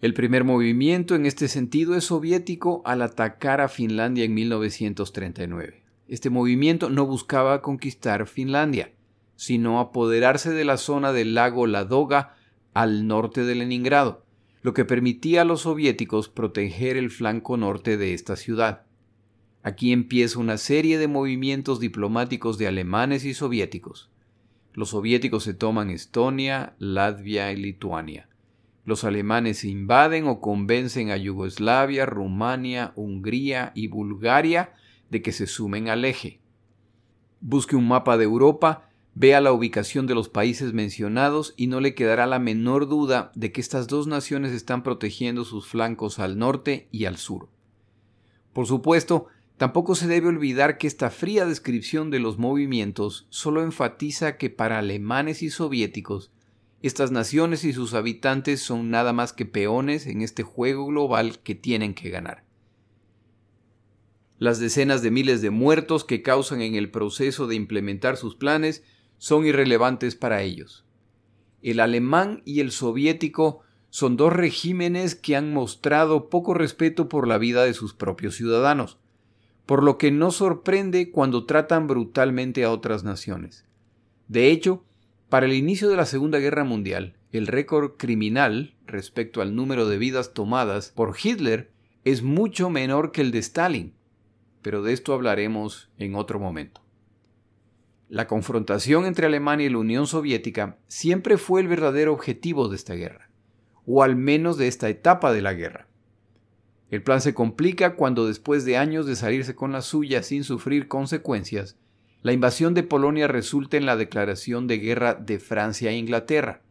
El 0.00 0.14
primer 0.14 0.44
movimiento 0.44 1.14
en 1.14 1.26
este 1.26 1.46
sentido 1.46 1.94
es 1.94 2.04
soviético 2.04 2.82
al 2.84 3.02
atacar 3.02 3.60
a 3.60 3.68
Finlandia 3.68 4.24
en 4.24 4.34
1939. 4.34 5.82
Este 6.08 6.30
movimiento 6.30 6.90
no 6.90 7.06
buscaba 7.06 7.62
conquistar 7.62 8.26
Finlandia, 8.26 8.92
sino 9.36 9.78
apoderarse 9.78 10.50
de 10.50 10.64
la 10.64 10.76
zona 10.76 11.12
del 11.12 11.34
lago 11.34 11.66
Ladoga 11.66 12.34
al 12.72 13.06
norte 13.06 13.44
de 13.44 13.54
Leningrado, 13.54 14.24
lo 14.62 14.74
que 14.74 14.84
permitía 14.84 15.42
a 15.42 15.44
los 15.44 15.62
soviéticos 15.62 16.28
proteger 16.28 16.96
el 16.96 17.10
flanco 17.10 17.56
norte 17.56 17.96
de 17.96 18.14
esta 18.14 18.36
ciudad. 18.36 18.86
Aquí 19.62 19.92
empieza 19.92 20.38
una 20.38 20.56
serie 20.58 20.98
de 20.98 21.08
movimientos 21.08 21.80
diplomáticos 21.80 22.58
de 22.58 22.68
alemanes 22.68 23.24
y 23.24 23.34
soviéticos. 23.34 24.10
Los 24.74 24.90
soviéticos 24.90 25.44
se 25.44 25.54
toman 25.54 25.88
Estonia, 25.88 26.74
Latvia 26.78 27.52
y 27.52 27.56
Lituania. 27.56 28.28
Los 28.84 29.04
alemanes 29.04 29.64
invaden 29.64 30.26
o 30.26 30.40
convencen 30.40 31.10
a 31.10 31.16
Yugoslavia, 31.16 32.06
Rumania, 32.06 32.92
Hungría 32.96 33.70
y 33.76 33.86
Bulgaria 33.86 34.74
de 35.10 35.22
que 35.22 35.30
se 35.30 35.46
sumen 35.46 35.88
al 35.88 36.04
eje. 36.04 36.40
Busque 37.40 37.76
un 37.76 37.86
mapa 37.86 38.16
de 38.18 38.24
Europa, 38.24 38.90
vea 39.14 39.40
la 39.40 39.52
ubicación 39.52 40.08
de 40.08 40.16
los 40.16 40.28
países 40.28 40.72
mencionados 40.72 41.54
y 41.56 41.68
no 41.68 41.80
le 41.80 41.94
quedará 41.94 42.26
la 42.26 42.40
menor 42.40 42.88
duda 42.88 43.30
de 43.36 43.52
que 43.52 43.60
estas 43.60 43.86
dos 43.86 44.08
naciones 44.08 44.52
están 44.52 44.82
protegiendo 44.82 45.44
sus 45.44 45.68
flancos 45.68 46.18
al 46.18 46.36
norte 46.36 46.88
y 46.90 47.04
al 47.04 47.16
sur. 47.16 47.48
Por 48.52 48.66
supuesto, 48.66 49.26
Tampoco 49.56 49.94
se 49.94 50.08
debe 50.08 50.28
olvidar 50.28 50.78
que 50.78 50.88
esta 50.88 51.10
fría 51.10 51.46
descripción 51.46 52.10
de 52.10 52.18
los 52.18 52.38
movimientos 52.38 53.26
solo 53.30 53.62
enfatiza 53.62 54.36
que 54.36 54.50
para 54.50 54.80
alemanes 54.80 55.42
y 55.42 55.50
soviéticos, 55.50 56.32
estas 56.82 57.12
naciones 57.12 57.64
y 57.64 57.72
sus 57.72 57.94
habitantes 57.94 58.60
son 58.60 58.90
nada 58.90 59.12
más 59.12 59.32
que 59.32 59.46
peones 59.46 60.06
en 60.06 60.22
este 60.22 60.42
juego 60.42 60.86
global 60.86 61.38
que 61.38 61.54
tienen 61.54 61.94
que 61.94 62.10
ganar. 62.10 62.44
Las 64.38 64.58
decenas 64.58 65.00
de 65.02 65.12
miles 65.12 65.40
de 65.40 65.50
muertos 65.50 66.04
que 66.04 66.20
causan 66.20 66.60
en 66.60 66.74
el 66.74 66.90
proceso 66.90 67.46
de 67.46 67.54
implementar 67.54 68.16
sus 68.16 68.34
planes 68.34 68.82
son 69.18 69.46
irrelevantes 69.46 70.16
para 70.16 70.42
ellos. 70.42 70.84
El 71.62 71.78
alemán 71.78 72.42
y 72.44 72.60
el 72.60 72.72
soviético 72.72 73.60
son 73.88 74.16
dos 74.16 74.32
regímenes 74.32 75.14
que 75.14 75.36
han 75.36 75.54
mostrado 75.54 76.28
poco 76.28 76.52
respeto 76.52 77.08
por 77.08 77.28
la 77.28 77.38
vida 77.38 77.64
de 77.64 77.72
sus 77.72 77.94
propios 77.94 78.34
ciudadanos 78.34 78.98
por 79.66 79.82
lo 79.82 79.98
que 79.98 80.10
no 80.10 80.30
sorprende 80.30 81.10
cuando 81.10 81.46
tratan 81.46 81.86
brutalmente 81.86 82.64
a 82.64 82.70
otras 82.70 83.04
naciones. 83.04 83.64
De 84.28 84.50
hecho, 84.50 84.84
para 85.28 85.46
el 85.46 85.54
inicio 85.54 85.88
de 85.88 85.96
la 85.96 86.06
Segunda 86.06 86.38
Guerra 86.38 86.64
Mundial, 86.64 87.16
el 87.32 87.46
récord 87.46 87.92
criminal 87.96 88.74
respecto 88.86 89.40
al 89.40 89.56
número 89.56 89.88
de 89.88 89.98
vidas 89.98 90.34
tomadas 90.34 90.92
por 90.94 91.16
Hitler 91.22 91.72
es 92.04 92.22
mucho 92.22 92.70
menor 92.70 93.10
que 93.10 93.22
el 93.22 93.30
de 93.30 93.38
Stalin, 93.38 93.94
pero 94.62 94.82
de 94.82 94.92
esto 94.92 95.12
hablaremos 95.12 95.90
en 95.98 96.14
otro 96.14 96.38
momento. 96.38 96.82
La 98.08 98.26
confrontación 98.28 99.06
entre 99.06 99.26
Alemania 99.26 99.66
y 99.66 99.70
la 99.70 99.78
Unión 99.78 100.06
Soviética 100.06 100.78
siempre 100.86 101.38
fue 101.38 101.62
el 101.62 101.68
verdadero 101.68 102.12
objetivo 102.12 102.68
de 102.68 102.76
esta 102.76 102.94
guerra, 102.94 103.30
o 103.86 104.02
al 104.02 104.14
menos 104.14 104.56
de 104.56 104.68
esta 104.68 104.88
etapa 104.88 105.32
de 105.32 105.42
la 105.42 105.54
guerra. 105.54 105.88
El 106.94 107.02
plan 107.02 107.20
se 107.20 107.34
complica 107.34 107.96
cuando 107.96 108.24
después 108.24 108.64
de 108.64 108.76
años 108.76 109.04
de 109.04 109.16
salirse 109.16 109.56
con 109.56 109.72
la 109.72 109.82
suya 109.82 110.22
sin 110.22 110.44
sufrir 110.44 110.86
consecuencias, 110.86 111.76
la 112.22 112.32
invasión 112.32 112.72
de 112.72 112.84
Polonia 112.84 113.26
resulta 113.26 113.76
en 113.76 113.84
la 113.84 113.96
declaración 113.96 114.68
de 114.68 114.78
guerra 114.78 115.14
de 115.14 115.40
Francia 115.40 115.90
e 115.90 115.96
Inglaterra, 115.96 116.62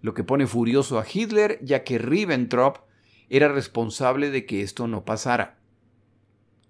lo 0.00 0.14
que 0.14 0.22
pone 0.22 0.46
furioso 0.46 1.00
a 1.00 1.04
Hitler 1.12 1.58
ya 1.60 1.82
que 1.82 1.98
Ribbentrop 1.98 2.84
era 3.28 3.48
responsable 3.48 4.30
de 4.30 4.46
que 4.46 4.62
esto 4.62 4.86
no 4.86 5.04
pasara. 5.04 5.58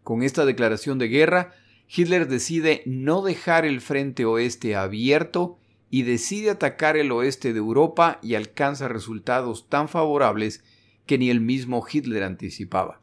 Con 0.03 0.23
esta 0.23 0.47
declaración 0.47 0.99
de 0.99 1.09
guerra, 1.09 1.53
Hitler 1.95 2.27
decide 2.27 2.83
no 2.87 3.21
dejar 3.21 3.67
el 3.67 3.83
frente 3.83 4.25
oeste 4.25 4.77
abierto 4.77 5.59
y 5.91 6.05
decide 6.05 6.49
atacar 6.49 6.97
el 6.97 7.13
oeste 7.13 7.53
de 7.53 7.59
Europa 7.59 8.19
y 8.23 8.35
alcanza 8.35 8.89
resultados 8.89 9.69
tan 9.69 9.91
favorables 9.91 10.65
que 11.07 11.19
ni 11.19 11.31
el 11.31 11.41
mismo 11.41 11.85
Hitler 11.91 12.23
anticipaba. 12.23 13.01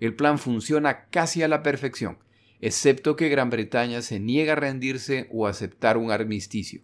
El 0.00 0.14
plan 0.14 0.38
funciona 0.38 1.06
casi 1.06 1.42
a 1.42 1.48
la 1.48 1.62
perfección, 1.62 2.18
excepto 2.60 3.16
que 3.16 3.28
Gran 3.28 3.50
Bretaña 3.50 4.02
se 4.02 4.20
niega 4.20 4.52
a 4.52 4.56
rendirse 4.56 5.28
o 5.32 5.46
aceptar 5.46 5.96
un 5.96 6.10
armisticio. 6.10 6.82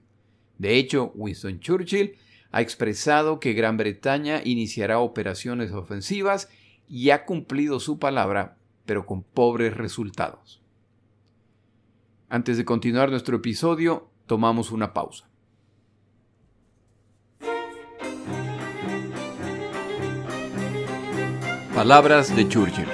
De 0.58 0.76
hecho, 0.76 1.12
Winston 1.14 1.60
Churchill 1.60 2.16
ha 2.52 2.60
expresado 2.60 3.40
que 3.40 3.54
Gran 3.54 3.76
Bretaña 3.76 4.42
iniciará 4.44 4.98
operaciones 4.98 5.72
ofensivas 5.72 6.48
y 6.88 7.10
ha 7.10 7.24
cumplido 7.24 7.80
su 7.80 7.98
palabra, 7.98 8.58
pero 8.84 9.06
con 9.06 9.22
pobres 9.22 9.76
resultados. 9.76 10.62
Antes 12.28 12.56
de 12.56 12.64
continuar 12.64 13.10
nuestro 13.10 13.36
episodio, 13.36 14.10
tomamos 14.26 14.70
una 14.70 14.92
pausa. 14.92 15.31
Palabras 21.74 22.36
de 22.36 22.46
Churchill. 22.46 22.86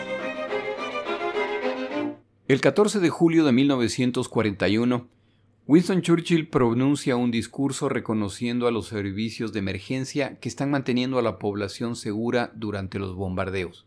El 2.47 2.61
14 2.61 3.01
de 3.01 3.11
julio 3.11 3.45
de 3.45 3.51
1941, 3.51 5.09
Winston 5.67 6.01
Churchill 6.01 6.49
pronuncia 6.49 7.17
un 7.17 7.33
discurso 7.33 7.89
reconociendo 7.89 8.69
a 8.69 8.71
los 8.71 8.87
servicios 8.87 9.53
de 9.53 9.59
emergencia 9.59 10.39
que 10.39 10.49
están 10.49 10.71
manteniendo 10.71 11.19
a 11.19 11.23
la 11.23 11.41
población 11.41 11.97
segura 11.97 12.53
durante 12.55 13.01
los 13.01 13.17
bombardeos. 13.17 13.85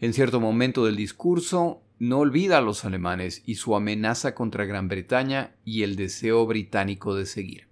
En 0.00 0.12
cierto 0.12 0.38
momento 0.38 0.86
del 0.86 0.94
discurso, 0.94 1.82
no 1.98 2.20
olvida 2.20 2.58
a 2.58 2.62
los 2.62 2.84
alemanes 2.84 3.42
y 3.44 3.56
su 3.56 3.74
amenaza 3.74 4.36
contra 4.36 4.66
Gran 4.66 4.86
Bretaña 4.86 5.56
y 5.64 5.82
el 5.82 5.96
deseo 5.96 6.46
británico 6.46 7.16
de 7.16 7.26
seguir. 7.26 7.66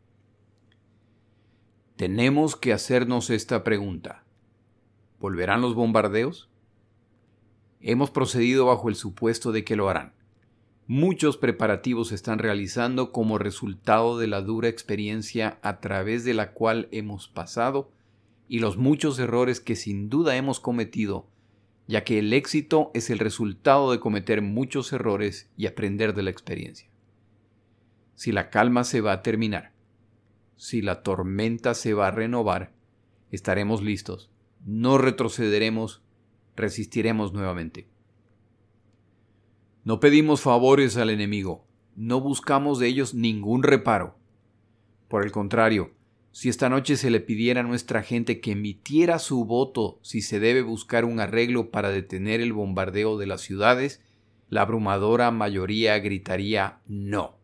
Tenemos 1.94 2.56
que 2.56 2.73
hacernos 2.73 3.30
esta 3.30 3.62
pregunta. 3.62 4.23
¿Volverán 5.24 5.62
los 5.62 5.74
bombardeos? 5.74 6.50
Hemos 7.80 8.10
procedido 8.10 8.66
bajo 8.66 8.90
el 8.90 8.94
supuesto 8.94 9.52
de 9.52 9.64
que 9.64 9.74
lo 9.74 9.88
harán. 9.88 10.12
Muchos 10.86 11.38
preparativos 11.38 12.08
se 12.08 12.14
están 12.14 12.38
realizando 12.38 13.10
como 13.10 13.38
resultado 13.38 14.18
de 14.18 14.26
la 14.26 14.42
dura 14.42 14.68
experiencia 14.68 15.58
a 15.62 15.80
través 15.80 16.24
de 16.24 16.34
la 16.34 16.52
cual 16.52 16.88
hemos 16.92 17.26
pasado 17.28 17.90
y 18.48 18.58
los 18.58 18.76
muchos 18.76 19.18
errores 19.18 19.60
que 19.60 19.76
sin 19.76 20.10
duda 20.10 20.36
hemos 20.36 20.60
cometido, 20.60 21.26
ya 21.86 22.04
que 22.04 22.18
el 22.18 22.30
éxito 22.34 22.90
es 22.92 23.08
el 23.08 23.18
resultado 23.18 23.92
de 23.92 24.00
cometer 24.00 24.42
muchos 24.42 24.92
errores 24.92 25.48
y 25.56 25.64
aprender 25.68 26.12
de 26.12 26.22
la 26.22 26.30
experiencia. 26.30 26.90
Si 28.14 28.30
la 28.30 28.50
calma 28.50 28.84
se 28.84 29.00
va 29.00 29.12
a 29.12 29.22
terminar, 29.22 29.72
si 30.56 30.82
la 30.82 31.02
tormenta 31.02 31.72
se 31.72 31.94
va 31.94 32.08
a 32.08 32.10
renovar, 32.10 32.74
estaremos 33.30 33.82
listos, 33.82 34.30
no 34.64 34.99
retrocederemos, 34.99 36.02
resistiremos 36.56 37.33
nuevamente. 37.33 37.88
No 39.85 40.00
pedimos 40.00 40.40
favores 40.40 40.97
al 40.97 41.11
enemigo, 41.11 41.66
no 41.94 42.21
buscamos 42.21 42.78
de 42.78 42.88
ellos 42.88 43.14
ningún 43.14 43.62
reparo. 43.62 44.16
Por 45.09 45.25
el 45.25 45.33
contrario, 45.33 45.92
si 46.33 46.49
esta 46.49 46.68
noche 46.68 46.97
se 46.97 47.11
le 47.11 47.21
pidiera 47.21 47.61
a 47.61 47.64
nuestra 47.64 48.02
gente 48.02 48.40
que 48.40 48.52
emitiera 48.52 49.18
su 49.21 49.44
voto 49.44 50.00
si 50.02 50.21
se 50.21 50.40
debe 50.40 50.62
buscar 50.62 51.04
un 51.04 51.21
arreglo 51.21 51.71
para 51.71 51.90
detener 51.90 52.40
el 52.40 52.52
bombardeo 52.52 53.18
de 53.18 53.26
las 53.26 53.42
ciudades, 53.42 54.02
la 54.49 54.62
abrumadora 54.62 55.30
mayoría 55.30 55.99
gritaría 55.99 56.80
no. 56.87 57.38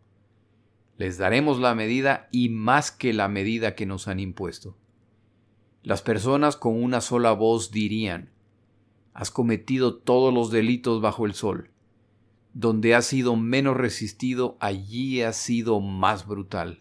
Les 0.96 1.18
daremos 1.18 1.60
la 1.60 1.74
medida 1.74 2.28
y 2.32 2.48
más 2.48 2.90
que 2.90 3.12
la 3.12 3.28
medida 3.28 3.74
que 3.74 3.86
nos 3.86 4.08
han 4.08 4.18
impuesto. 4.18 4.76
Las 5.82 6.02
personas 6.02 6.56
con 6.56 6.82
una 6.82 7.00
sola 7.00 7.32
voz 7.32 7.70
dirían, 7.70 8.28
Has 9.14 9.30
cometido 9.30 9.96
todos 9.96 10.32
los 10.32 10.50
delitos 10.50 11.00
bajo 11.00 11.24
el 11.24 11.32
sol. 11.32 11.70
Donde 12.52 12.94
has 12.94 13.06
sido 13.06 13.34
menos 13.34 13.76
resistido, 13.76 14.58
allí 14.60 15.22
has 15.22 15.36
sido 15.36 15.80
más 15.80 16.26
brutal. 16.26 16.80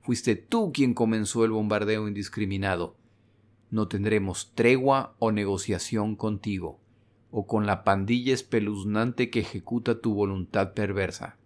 Fuiste 0.00 0.34
tú 0.34 0.72
quien 0.72 0.94
comenzó 0.94 1.44
el 1.44 1.50
bombardeo 1.50 2.08
indiscriminado. 2.08 2.96
No 3.70 3.88
tendremos 3.88 4.52
tregua 4.54 5.14
o 5.18 5.30
negociación 5.30 6.16
contigo, 6.16 6.80
o 7.30 7.46
con 7.46 7.66
la 7.66 7.84
pandilla 7.84 8.32
espeluznante 8.32 9.28
que 9.28 9.40
ejecuta 9.40 10.00
tu 10.00 10.14
voluntad 10.14 10.72
perversa. 10.72 11.36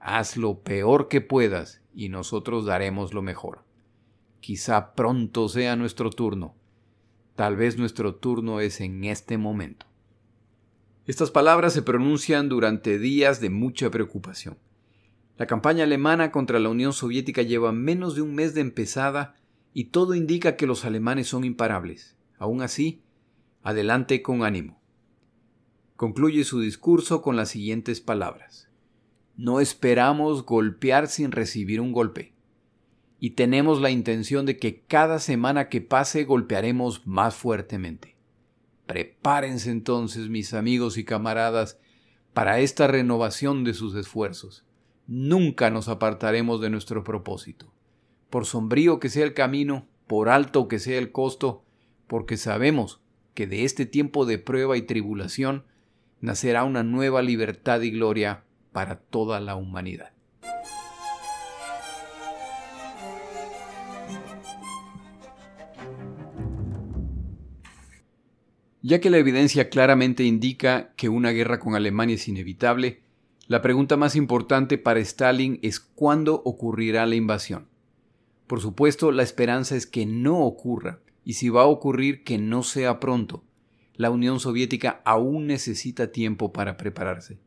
Haz 0.00 0.36
lo 0.36 0.60
peor 0.60 1.08
que 1.08 1.20
puedas 1.20 1.82
y 1.94 2.08
nosotros 2.08 2.66
daremos 2.66 3.14
lo 3.14 3.22
mejor. 3.22 3.65
Quizá 4.46 4.94
pronto 4.94 5.48
sea 5.48 5.74
nuestro 5.74 6.08
turno. 6.10 6.54
Tal 7.34 7.56
vez 7.56 7.78
nuestro 7.78 8.14
turno 8.14 8.60
es 8.60 8.80
en 8.80 9.02
este 9.02 9.38
momento. 9.38 9.86
Estas 11.04 11.32
palabras 11.32 11.72
se 11.72 11.82
pronuncian 11.82 12.48
durante 12.48 13.00
días 13.00 13.40
de 13.40 13.50
mucha 13.50 13.90
preocupación. 13.90 14.56
La 15.36 15.48
campaña 15.48 15.82
alemana 15.82 16.30
contra 16.30 16.60
la 16.60 16.68
Unión 16.68 16.92
Soviética 16.92 17.42
lleva 17.42 17.72
menos 17.72 18.14
de 18.14 18.22
un 18.22 18.36
mes 18.36 18.54
de 18.54 18.60
empezada 18.60 19.34
y 19.74 19.86
todo 19.86 20.14
indica 20.14 20.54
que 20.54 20.68
los 20.68 20.84
alemanes 20.84 21.26
son 21.26 21.42
imparables. 21.42 22.16
Aún 22.38 22.62
así, 22.62 23.02
adelante 23.64 24.22
con 24.22 24.44
ánimo. 24.44 24.80
Concluye 25.96 26.44
su 26.44 26.60
discurso 26.60 27.20
con 27.20 27.34
las 27.34 27.48
siguientes 27.48 28.00
palabras. 28.00 28.70
No 29.36 29.58
esperamos 29.58 30.46
golpear 30.46 31.08
sin 31.08 31.32
recibir 31.32 31.80
un 31.80 31.90
golpe. 31.90 32.35
Y 33.18 33.30
tenemos 33.30 33.80
la 33.80 33.90
intención 33.90 34.46
de 34.46 34.58
que 34.58 34.82
cada 34.82 35.18
semana 35.18 35.68
que 35.68 35.80
pase 35.80 36.24
golpearemos 36.24 37.06
más 37.06 37.34
fuertemente. 37.34 38.16
Prepárense 38.86 39.70
entonces, 39.70 40.28
mis 40.28 40.54
amigos 40.54 40.98
y 40.98 41.04
camaradas, 41.04 41.78
para 42.34 42.60
esta 42.60 42.86
renovación 42.86 43.64
de 43.64 43.74
sus 43.74 43.94
esfuerzos 43.94 44.66
nunca 45.06 45.70
nos 45.70 45.88
apartaremos 45.88 46.60
de 46.60 46.70
nuestro 46.70 47.04
propósito. 47.04 47.72
Por 48.30 48.44
sombrío 48.44 48.98
que 48.98 49.08
sea 49.08 49.24
el 49.24 49.34
camino, 49.34 49.86
por 50.06 50.28
alto 50.28 50.68
que 50.68 50.78
sea 50.78 50.98
el 50.98 51.12
costo, 51.12 51.64
porque 52.06 52.36
sabemos 52.36 53.00
que 53.34 53.46
de 53.46 53.64
este 53.64 53.86
tiempo 53.86 54.26
de 54.26 54.38
prueba 54.38 54.76
y 54.76 54.82
tribulación 54.82 55.64
nacerá 56.20 56.64
una 56.64 56.82
nueva 56.82 57.22
libertad 57.22 57.80
y 57.82 57.90
gloria 57.90 58.44
para 58.72 58.96
toda 58.96 59.40
la 59.40 59.56
humanidad. 59.56 60.12
Ya 68.88 69.00
que 69.00 69.10
la 69.10 69.18
evidencia 69.18 69.68
claramente 69.68 70.22
indica 70.22 70.92
que 70.94 71.08
una 71.08 71.30
guerra 71.30 71.58
con 71.58 71.74
Alemania 71.74 72.14
es 72.14 72.28
inevitable, 72.28 73.00
la 73.48 73.60
pregunta 73.60 73.96
más 73.96 74.14
importante 74.14 74.78
para 74.78 75.00
Stalin 75.00 75.58
es 75.62 75.80
cuándo 75.80 76.40
ocurrirá 76.44 77.04
la 77.04 77.16
invasión. 77.16 77.66
Por 78.46 78.60
supuesto, 78.60 79.10
la 79.10 79.24
esperanza 79.24 79.74
es 79.74 79.88
que 79.88 80.06
no 80.06 80.38
ocurra, 80.44 81.00
y 81.24 81.32
si 81.32 81.48
va 81.48 81.62
a 81.62 81.66
ocurrir, 81.66 82.22
que 82.22 82.38
no 82.38 82.62
sea 82.62 83.00
pronto. 83.00 83.42
La 83.96 84.10
Unión 84.10 84.38
Soviética 84.38 85.02
aún 85.04 85.48
necesita 85.48 86.12
tiempo 86.12 86.52
para 86.52 86.76
prepararse. 86.76 87.40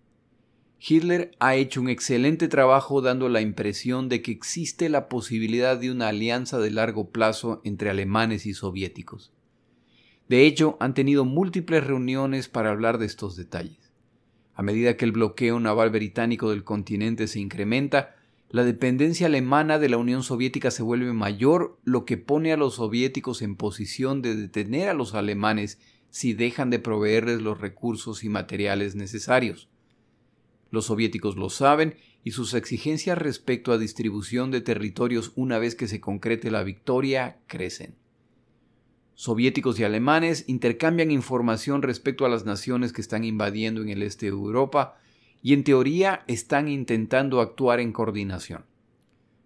Hitler 0.86 1.32
ha 1.40 1.56
hecho 1.56 1.80
un 1.80 1.88
excelente 1.88 2.50
trabajo 2.50 3.02
dando 3.02 3.30
la 3.30 3.40
impresión 3.40 4.10
de 4.10 4.22
que 4.22 4.32
existe 4.32 4.90
la 4.90 5.08
posibilidad 5.08 5.78
de 5.78 5.90
una 5.90 6.10
alianza 6.10 6.60
de 6.60 6.72
largo 6.72 7.12
plazo 7.12 7.62
entre 7.64 7.90
alemanes 7.90 8.46
y 8.46 8.54
soviéticos. 8.54 9.32
De 10.30 10.46
hecho, 10.46 10.78
han 10.80 10.94
tenido 10.94 11.26
múltiples 11.26 11.84
reuniones 11.84 12.50
para 12.50 12.70
hablar 12.70 13.00
de 13.00 13.08
estos 13.08 13.36
detalles. 13.36 13.92
A 14.54 14.62
medida 14.62 14.96
que 14.96 15.06
el 15.06 15.12
bloqueo 15.12 15.60
naval 15.60 15.90
británico 15.90 16.52
del 16.52 16.64
continente 16.64 17.28
se 17.28 17.40
incrementa, 17.40 18.16
la 18.52 18.64
dependencia 18.64 19.26
alemana 19.26 19.80
de 19.80 19.90
la 19.90 19.98
Unión 19.98 20.22
Soviética 20.22 20.70
se 20.70 20.84
vuelve 20.84 21.14
mayor, 21.14 21.80
lo 21.84 22.06
que 22.06 22.18
pone 22.18 22.54
a 22.54 22.58
los 22.58 22.76
soviéticos 22.76 23.42
en 23.42 23.56
posición 23.56 24.22
de 24.22 24.36
detener 24.36 24.90
a 24.90 24.94
los 24.94 25.16
alemanes 25.16 25.80
si 26.12 26.34
dejan 26.34 26.70
de 26.70 26.78
proveerles 26.78 27.42
los 27.42 27.60
recursos 27.60 28.24
y 28.24 28.30
materiales 28.30 28.94
necesarios. 28.94 29.68
Los 30.70 30.86
soviéticos 30.86 31.38
lo 31.38 31.50
saben 31.50 31.96
y 32.24 32.32
sus 32.32 32.54
exigencias 32.54 33.18
respecto 33.18 33.72
a 33.72 33.80
distribución 33.80 34.52
de 34.52 34.62
territorios 34.62 35.32
una 35.36 35.58
vez 35.58 35.74
que 35.74 35.88
se 35.88 36.00
concrete 36.00 36.52
la 36.52 36.62
victoria 36.62 37.40
crecen 37.48 37.96
soviéticos 39.20 39.78
y 39.78 39.84
alemanes 39.84 40.46
intercambian 40.48 41.12
información 41.12 41.82
respecto 41.82 42.26
a 42.26 42.30
las 42.30 42.46
naciones 42.46 42.94
que 42.94 43.02
están 43.02 43.26
invadiendo 43.26 43.82
en 43.82 43.90
el 43.90 44.02
este 44.02 44.28
de 44.28 44.32
Europa 44.32 44.98
y 45.44 45.52
en 45.52 45.66
teoría 45.66 46.24
están 46.28 46.70
intentando 46.70 47.42
actuar 47.42 47.82
en 47.82 47.92
coordinación. 47.92 48.64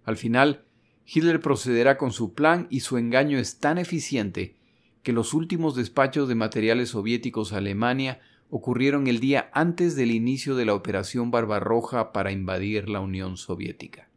Al 0.06 0.16
final, 0.16 0.64
Hitler 1.08 1.40
procederá 1.40 1.98
con 1.98 2.12
su 2.12 2.36
plan 2.36 2.68
y 2.70 2.82
su 2.82 3.00
engaño 3.00 3.40
es 3.40 3.58
tan 3.58 3.80
eficiente 3.80 4.58
que 5.02 5.12
los 5.12 5.34
últimos 5.34 5.74
despachos 5.76 6.30
de 6.30 6.36
materiales 6.36 6.90
soviéticos 6.90 7.52
a 7.52 7.58
Alemania 7.58 8.20
ocurrieron 8.52 9.08
el 9.08 9.20
día 9.20 9.50
antes 9.54 9.96
del 9.96 10.12
inicio 10.12 10.54
de 10.56 10.66
la 10.66 10.76
Operación 10.76 11.32
Barbarroja 11.32 12.14
para 12.14 12.32
invadir 12.32 12.90
la 12.90 13.00
Unión 13.00 13.38
Soviética. 13.38 14.08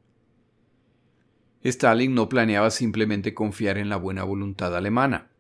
Stalin 1.65 2.15
no 2.15 2.29
planeaba 2.29 2.71
simplemente 2.71 3.33
confiar 3.33 3.79
en 3.79 3.89
la 3.89 3.97
buena 3.97 4.23
voluntad 4.23 4.77
alemana. 4.77 5.31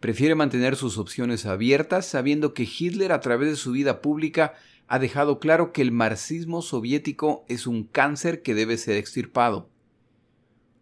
Prefiere 0.00 0.34
mantener 0.34 0.76
sus 0.76 0.96
opciones 0.96 1.44
abiertas 1.44 2.06
sabiendo 2.06 2.54
que 2.54 2.66
Hitler 2.66 3.12
a 3.12 3.20
través 3.20 3.50
de 3.50 3.56
su 3.56 3.72
vida 3.72 4.00
pública 4.00 4.54
ha 4.88 4.98
dejado 4.98 5.38
claro 5.38 5.72
que 5.72 5.82
el 5.82 5.92
marxismo 5.92 6.62
soviético 6.62 7.44
es 7.48 7.66
un 7.66 7.84
cáncer 7.84 8.42
que 8.42 8.54
debe 8.54 8.78
ser 8.78 8.96
extirpado. 8.96 9.68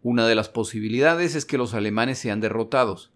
Una 0.01 0.25
de 0.25 0.35
las 0.35 0.47
posibilidades 0.47 1.35
es 1.35 1.43
que 1.43 1.57
los 1.57 1.73
alemanes 1.73 2.17
sean 2.17 2.39
derrotados, 2.39 3.11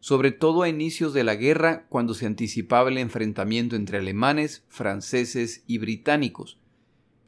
sobre 0.00 0.32
todo 0.32 0.62
a 0.62 0.68
inicios 0.68 1.14
de 1.14 1.22
la 1.22 1.36
guerra 1.36 1.86
cuando 1.88 2.14
se 2.14 2.26
anticipaba 2.26 2.90
el 2.90 2.98
enfrentamiento 2.98 3.76
entre 3.76 3.98
alemanes, 3.98 4.64
franceses 4.68 5.62
y 5.68 5.78
británicos, 5.78 6.58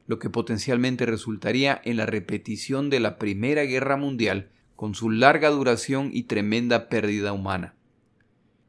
lo 0.08 0.18
que 0.18 0.30
potencialmente 0.30 1.06
resultaría 1.06 1.80
en 1.84 1.96
la 1.96 2.06
repetición 2.06 2.90
de 2.90 2.98
la 2.98 3.18
Primera 3.18 3.62
Guerra 3.62 3.96
Mundial 3.96 4.50
con 4.74 4.96
su 4.96 5.10
larga 5.10 5.48
duración 5.50 6.10
y 6.12 6.24
tremenda 6.24 6.88
pérdida 6.88 7.32
humana. 7.32 7.75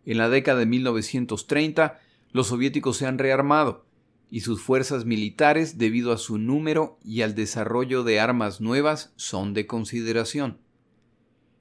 En 0.08 0.18
la 0.18 0.30
década 0.30 0.60
de 0.60 0.66
1930, 0.66 2.00
los 2.32 2.48
soviéticos 2.48 2.96
se 2.96 3.06
han 3.06 3.18
rearmado 3.18 3.86
y 4.32 4.40
sus 4.40 4.62
fuerzas 4.62 5.04
militares, 5.04 5.78
debido 5.78 6.14
a 6.14 6.18
su 6.18 6.38
número 6.38 6.98
y 7.04 7.24
al 7.24 7.36
desarrollo 7.36 8.06
de 8.06 8.22
armas 8.22 8.62
nuevas, 8.62 9.12
son 9.18 9.54
de 9.54 9.68
consideración. 9.68 10.60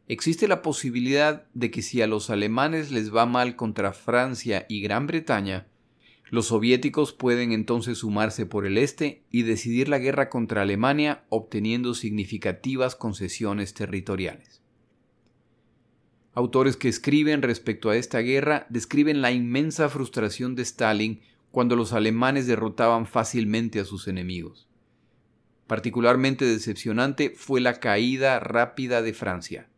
Existe 0.06 0.46
la 0.46 0.62
posibilidad 0.62 1.46
de 1.54 1.72
que 1.72 1.82
si 1.82 2.02
a 2.02 2.06
los 2.06 2.30
alemanes 2.30 2.92
les 2.92 3.12
va 3.12 3.26
mal 3.26 3.56
contra 3.56 3.92
Francia 3.92 4.64
y 4.68 4.80
Gran 4.80 5.09
Bretaña, 5.09 5.66
los 6.30 6.46
soviéticos 6.46 7.12
pueden 7.12 7.50
entonces 7.50 7.98
sumarse 7.98 8.46
por 8.46 8.64
el 8.64 8.78
este 8.78 9.24
y 9.32 9.42
decidir 9.42 9.88
la 9.88 9.98
guerra 9.98 10.30
contra 10.30 10.62
Alemania 10.62 11.24
obteniendo 11.30 11.94
significativas 11.94 12.94
concesiones 12.94 13.74
territoriales. 13.74 14.56
Autores 16.37 16.77
que 16.77 16.90
escriben 16.90 17.40
respecto 17.40 17.88
a 17.88 17.96
esta 17.96 18.18
guerra 18.18 18.66
describen 18.68 19.22
la 19.22 19.33
inmensa 19.33 19.88
frustración 19.88 20.55
de 20.55 20.64
Stalin 20.64 21.22
cuando 21.51 21.77
los 21.77 21.94
alemanes 21.94 22.46
derrotaban 22.46 23.07
fácilmente 23.07 23.81
a 23.81 23.87
sus 23.87 24.07
enemigos. 24.07 24.68
Particularmente 25.66 26.44
decepcionante 26.44 27.33
fue 27.35 27.62
la 27.62 27.81
caída 27.81 28.38
rápida 28.38 29.01
de 29.01 29.14
Francia. 29.14 29.70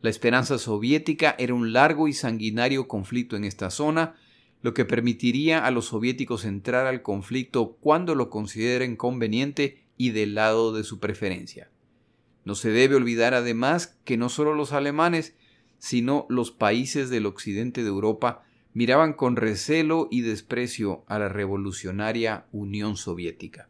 La 0.00 0.10
esperanza 0.10 0.58
soviética 0.58 1.34
era 1.40 1.54
un 1.54 1.72
largo 1.72 2.06
y 2.06 2.12
sanguinario 2.12 2.86
conflicto 2.86 3.34
en 3.34 3.42
esta 3.42 3.68
zona, 3.70 4.14
lo 4.62 4.74
que 4.74 4.84
permitiría 4.84 5.66
a 5.66 5.72
los 5.72 5.86
soviéticos 5.86 6.44
entrar 6.44 6.86
al 6.86 7.02
conflicto 7.02 7.78
cuando 7.80 8.14
lo 8.14 8.30
consideren 8.30 8.94
conveniente 8.94 9.82
y 9.96 10.10
del 10.10 10.36
lado 10.36 10.72
de 10.72 10.84
su 10.84 11.00
preferencia. 11.00 11.68
No 12.44 12.54
se 12.54 12.70
debe 12.70 12.94
olvidar 12.94 13.34
además 13.34 13.98
que 14.04 14.16
no 14.16 14.28
solo 14.28 14.54
los 14.54 14.72
alemanes, 14.72 15.34
sino 15.84 16.24
los 16.30 16.50
países 16.50 17.10
del 17.10 17.26
occidente 17.26 17.82
de 17.82 17.90
Europa 17.90 18.42
miraban 18.72 19.12
con 19.12 19.36
recelo 19.36 20.08
y 20.10 20.22
desprecio 20.22 21.04
a 21.08 21.18
la 21.18 21.28
revolucionaria 21.28 22.46
Unión 22.52 22.96
Soviética. 22.96 23.68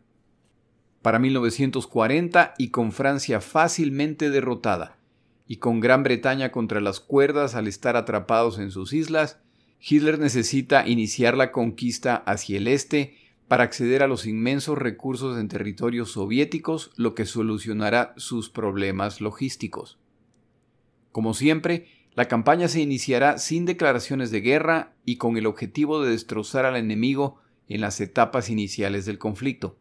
Para 1.02 1.18
1940, 1.18 2.54
y 2.56 2.68
con 2.68 2.92
Francia 2.92 3.40
fácilmente 3.40 4.30
derrotada, 4.30 4.96
y 5.48 5.56
con 5.56 5.80
Gran 5.80 6.04
Bretaña 6.04 6.52
contra 6.52 6.80
las 6.80 7.00
cuerdas 7.00 7.56
al 7.56 7.66
estar 7.66 7.96
atrapados 7.96 8.60
en 8.60 8.70
sus 8.70 8.92
islas, 8.92 9.40
Hitler 9.80 10.20
necesita 10.20 10.86
iniciar 10.86 11.36
la 11.36 11.50
conquista 11.50 12.14
hacia 12.14 12.58
el 12.58 12.68
este 12.68 13.16
para 13.48 13.64
acceder 13.64 14.04
a 14.04 14.06
los 14.06 14.24
inmensos 14.24 14.78
recursos 14.78 15.36
en 15.36 15.48
territorios 15.48 16.12
soviéticos, 16.12 16.92
lo 16.94 17.16
que 17.16 17.26
solucionará 17.26 18.14
sus 18.16 18.50
problemas 18.50 19.20
logísticos. 19.20 19.98
Como 21.14 21.32
siempre, 21.32 21.86
la 22.14 22.26
campaña 22.26 22.68
se 22.68 22.80
iniciará 22.80 23.38
sin 23.38 23.64
declaraciones 23.66 24.30
de 24.30 24.40
guerra 24.40 24.94
y 25.04 25.16
con 25.16 25.36
el 25.36 25.46
objetivo 25.46 26.02
de 26.02 26.12
destrozar 26.12 26.64
al 26.64 26.76
enemigo 26.76 27.40
en 27.68 27.80
las 27.80 28.00
etapas 28.00 28.50
iniciales 28.50 29.04
del 29.04 29.18
conflicto. 29.18 29.76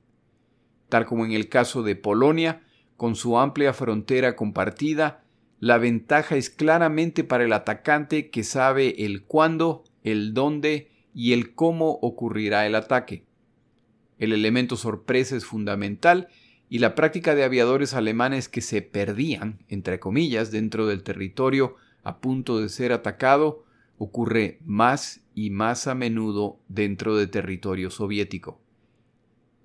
Tal 0.90 1.06
como 1.06 1.26
en 1.26 1.32
el 1.32 1.50
caso 1.50 1.84
de 1.84 1.96
Polonia, 1.96 2.64
con 2.98 3.16
su 3.16 3.38
amplia 3.38 3.74
frontera 3.74 4.36
compartida, 4.36 5.24
la 5.60 5.78
ventaja 5.78 6.36
es 6.36 6.50
claramente 6.50 7.24
para 7.24 7.44
el 7.44 7.54
atacante 7.54 8.30
que 8.30 8.44
sabe 8.44 9.06
el 9.06 9.24
cuándo, 9.24 9.84
el 10.04 10.34
dónde 10.34 10.90
y 11.14 11.34
el 11.34 11.54
cómo 11.54 12.00
ocurrirá 12.02 12.66
el 12.66 12.76
ataque. 12.76 13.26
El 14.18 14.34
elemento 14.34 14.76
sorpresa 14.76 15.36
es 15.36 15.46
fundamental 15.46 16.28
y 16.70 16.80
la 16.80 16.96
práctica 16.96 17.36
de 17.36 17.44
aviadores 17.44 17.94
alemanes 17.94 18.50
que 18.50 18.62
se 18.62 18.82
perdían, 18.82 19.60
entre 19.68 20.00
comillas, 20.00 20.52
dentro 20.52 20.88
del 20.88 21.04
territorio 21.04 21.76
a 22.04 22.20
punto 22.20 22.60
de 22.60 22.70
ser 22.70 22.92
atacado 22.92 23.64
ocurre 23.98 24.60
más 24.66 25.22
y 25.34 25.50
más 25.50 25.88
a 25.88 25.96
menudo 25.96 26.60
dentro 26.68 27.16
de 27.16 27.28
territorio 27.28 27.90
soviético. 27.90 28.60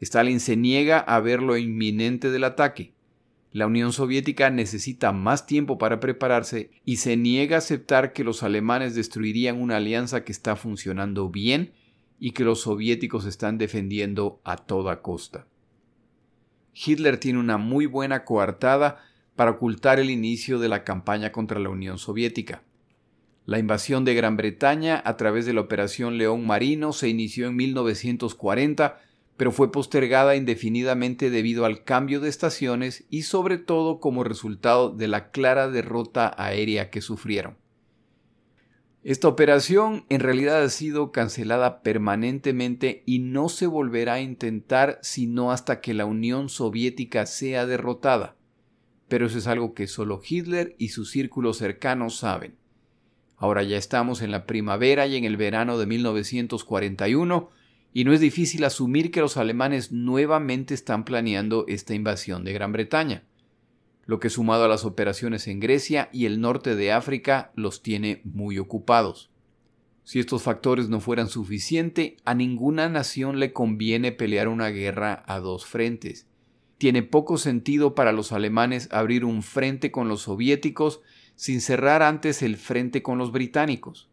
Stalin 0.00 0.40
se 0.40 0.56
niega 0.56 0.98
a 1.00 1.20
ver 1.20 1.42
lo 1.42 1.56
inminente 1.56 2.30
del 2.30 2.44
ataque. 2.44 2.94
La 3.50 3.66
Unión 3.66 3.92
Soviética 3.92 4.50
necesita 4.50 5.10
más 5.12 5.46
tiempo 5.46 5.78
para 5.78 6.00
prepararse 6.00 6.70
y 6.84 6.96
se 6.96 7.16
niega 7.16 7.56
a 7.56 7.58
aceptar 7.58 8.12
que 8.12 8.22
los 8.22 8.42
alemanes 8.42 8.94
destruirían 8.94 9.60
una 9.60 9.78
alianza 9.78 10.22
que 10.22 10.32
está 10.32 10.54
funcionando 10.54 11.30
bien 11.30 11.72
y 12.20 12.32
que 12.32 12.44
los 12.44 12.60
soviéticos 12.60 13.24
están 13.24 13.58
defendiendo 13.58 14.40
a 14.44 14.56
toda 14.56 15.00
costa. 15.02 15.46
Hitler 16.74 17.18
tiene 17.18 17.40
una 17.40 17.58
muy 17.58 17.86
buena 17.86 18.24
coartada 18.24 18.98
para 19.38 19.52
ocultar 19.52 20.00
el 20.00 20.10
inicio 20.10 20.58
de 20.58 20.68
la 20.68 20.82
campaña 20.82 21.30
contra 21.30 21.60
la 21.60 21.68
Unión 21.68 21.98
Soviética. 21.98 22.64
La 23.46 23.60
invasión 23.60 24.04
de 24.04 24.14
Gran 24.14 24.36
Bretaña 24.36 25.00
a 25.04 25.16
través 25.16 25.46
de 25.46 25.52
la 25.52 25.60
Operación 25.60 26.18
León 26.18 26.44
Marino 26.44 26.92
se 26.92 27.08
inició 27.08 27.46
en 27.46 27.54
1940, 27.54 29.00
pero 29.36 29.52
fue 29.52 29.70
postergada 29.70 30.34
indefinidamente 30.34 31.30
debido 31.30 31.66
al 31.66 31.84
cambio 31.84 32.18
de 32.18 32.28
estaciones 32.28 33.04
y 33.10 33.22
sobre 33.22 33.58
todo 33.58 34.00
como 34.00 34.24
resultado 34.24 34.90
de 34.90 35.06
la 35.06 35.30
clara 35.30 35.68
derrota 35.68 36.34
aérea 36.36 36.90
que 36.90 37.00
sufrieron. 37.00 37.56
Esta 39.04 39.28
operación 39.28 40.04
en 40.08 40.18
realidad 40.18 40.64
ha 40.64 40.68
sido 40.68 41.12
cancelada 41.12 41.82
permanentemente 41.82 43.04
y 43.06 43.20
no 43.20 43.48
se 43.50 43.68
volverá 43.68 44.14
a 44.14 44.20
intentar 44.20 44.98
sino 45.02 45.52
hasta 45.52 45.80
que 45.80 45.94
la 45.94 46.06
Unión 46.06 46.48
Soviética 46.48 47.24
sea 47.24 47.66
derrotada 47.66 48.34
pero 49.08 49.26
eso 49.26 49.38
es 49.38 49.46
algo 49.46 49.74
que 49.74 49.86
solo 49.86 50.20
Hitler 50.26 50.74
y 50.78 50.88
sus 50.90 51.10
círculos 51.10 51.58
cercanos 51.58 52.16
saben. 52.16 52.56
Ahora 53.36 53.62
ya 53.62 53.76
estamos 53.76 54.20
en 54.20 54.30
la 54.30 54.46
primavera 54.46 55.06
y 55.06 55.16
en 55.16 55.24
el 55.24 55.36
verano 55.36 55.78
de 55.78 55.86
1941 55.86 57.50
y 57.94 58.04
no 58.04 58.12
es 58.12 58.20
difícil 58.20 58.64
asumir 58.64 59.10
que 59.10 59.20
los 59.20 59.36
alemanes 59.36 59.92
nuevamente 59.92 60.74
están 60.74 61.04
planeando 61.04 61.64
esta 61.68 61.94
invasión 61.94 62.44
de 62.44 62.52
Gran 62.52 62.72
Bretaña, 62.72 63.24
lo 64.04 64.20
que 64.20 64.30
sumado 64.30 64.64
a 64.64 64.68
las 64.68 64.84
operaciones 64.84 65.48
en 65.48 65.60
Grecia 65.60 66.10
y 66.12 66.26
el 66.26 66.40
norte 66.40 66.76
de 66.76 66.92
África 66.92 67.52
los 67.54 67.82
tiene 67.82 68.20
muy 68.24 68.58
ocupados. 68.58 69.30
Si 70.04 70.18
estos 70.18 70.42
factores 70.42 70.88
no 70.88 71.00
fueran 71.00 71.28
suficiente, 71.28 72.16
a 72.24 72.34
ninguna 72.34 72.88
nación 72.88 73.38
le 73.38 73.52
conviene 73.52 74.10
pelear 74.10 74.48
una 74.48 74.68
guerra 74.68 75.22
a 75.26 75.38
dos 75.38 75.66
frentes 75.66 76.27
tiene 76.78 77.02
poco 77.02 77.38
sentido 77.38 77.94
para 77.94 78.12
los 78.12 78.32
alemanes 78.32 78.88
abrir 78.92 79.24
un 79.24 79.42
frente 79.42 79.90
con 79.90 80.08
los 80.08 80.22
soviéticos 80.22 81.02
sin 81.34 81.60
cerrar 81.60 82.02
antes 82.02 82.42
el 82.42 82.56
frente 82.56 83.02
con 83.02 83.18
los 83.18 83.32
británicos. 83.32 84.08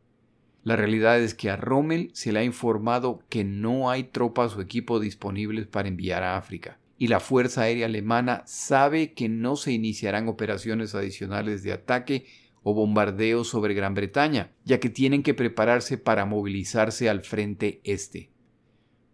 La 0.63 0.75
realidad 0.75 1.19
es 1.19 1.35
que 1.35 1.51
a 1.51 1.57
Rommel 1.57 2.09
se 2.13 2.31
le 2.31 2.39
ha 2.39 2.43
informado 2.43 3.23
que 3.29 3.43
no 3.43 3.91
hay 3.91 4.05
tropas 4.05 4.55
o 4.55 4.61
equipo 4.61 4.99
disponibles 4.99 5.67
para 5.67 5.87
enviar 5.87 6.23
a 6.23 6.37
África, 6.37 6.79
y 6.97 7.07
la 7.07 7.19
Fuerza 7.19 7.61
Aérea 7.61 7.85
Alemana 7.85 8.41
sabe 8.47 9.13
que 9.13 9.29
no 9.29 9.57
se 9.57 9.71
iniciarán 9.71 10.27
operaciones 10.27 10.95
adicionales 10.95 11.61
de 11.61 11.73
ataque 11.73 12.25
o 12.63 12.73
bombardeo 12.73 13.43
sobre 13.43 13.75
Gran 13.75 13.93
Bretaña, 13.93 14.49
ya 14.63 14.79
que 14.79 14.89
tienen 14.89 15.21
que 15.21 15.35
prepararse 15.35 15.99
para 15.99 16.25
movilizarse 16.25 17.09
al 17.09 17.21
frente 17.21 17.79
este. 17.83 18.31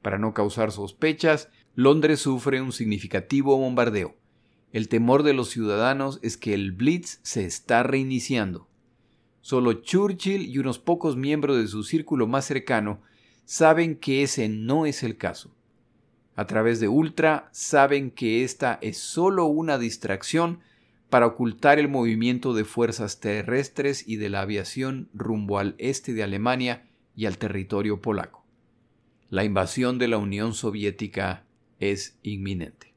Para 0.01 0.17
no 0.17 0.33
causar 0.33 0.71
sospechas, 0.71 1.49
Londres 1.75 2.19
sufre 2.19 2.61
un 2.61 2.73
significativo 2.73 3.57
bombardeo. 3.57 4.17
El 4.73 4.89
temor 4.89 5.23
de 5.23 5.33
los 5.33 5.49
ciudadanos 5.49 6.19
es 6.21 6.35
que 6.35 6.53
el 6.53 6.73
Blitz 6.73 7.19
se 7.23 7.45
está 7.45 7.81
reiniciando. 7.83 8.67
Solo 9.39 9.73
Churchill 9.73 10.49
y 10.49 10.57
unos 10.57 10.79
pocos 10.79 11.15
miembros 11.15 11.57
de 11.57 11.67
su 11.67 11.83
círculo 11.83 12.27
más 12.27 12.45
cercano 12.45 13.01
saben 13.45 13.95
que 13.95 14.21
ese 14.21 14.49
no 14.49 14.85
es 14.85 15.01
el 15.01 15.17
caso. 15.17 15.55
A 16.35 16.45
través 16.45 16.79
de 16.79 16.89
Ultra 16.89 17.49
saben 17.53 18.11
que 18.11 18.43
esta 18.43 18.77
es 18.81 18.97
solo 18.97 19.45
una 19.45 19.77
distracción 19.77 20.59
para 21.09 21.27
ocultar 21.27 21.79
el 21.79 21.87
movimiento 21.87 22.53
de 22.53 22.65
fuerzas 22.65 23.19
terrestres 23.19 24.07
y 24.07 24.17
de 24.17 24.29
la 24.29 24.41
aviación 24.41 25.09
rumbo 25.13 25.57
al 25.57 25.75
este 25.77 26.13
de 26.13 26.23
Alemania 26.23 26.87
y 27.15 27.25
al 27.25 27.37
territorio 27.37 28.01
polaco. 28.01 28.45
La 29.29 29.43
invasión 29.45 29.99
de 29.99 30.07
la 30.07 30.17
Unión 30.17 30.53
Soviética 30.53 31.45
es 31.81 32.17
inminente. 32.23 32.93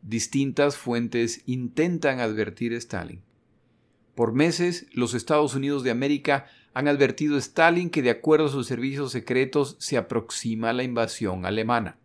Distintas 0.00 0.78
fuentes 0.78 1.42
intentan 1.44 2.20
advertir 2.20 2.72
a 2.72 2.78
Stalin. 2.78 3.20
Por 4.14 4.32
meses, 4.32 4.86
los 4.92 5.12
Estados 5.12 5.54
Unidos 5.54 5.82
de 5.82 5.90
América 5.90 6.46
han 6.72 6.88
advertido 6.88 7.36
a 7.36 7.40
Stalin 7.40 7.90
que 7.90 8.02
de 8.02 8.10
acuerdo 8.10 8.46
a 8.46 8.50
sus 8.50 8.66
servicios 8.66 9.12
secretos 9.12 9.76
se 9.78 9.98
aproxima 9.98 10.72
la 10.72 10.84
invasión 10.84 11.44
alemana. 11.44 11.98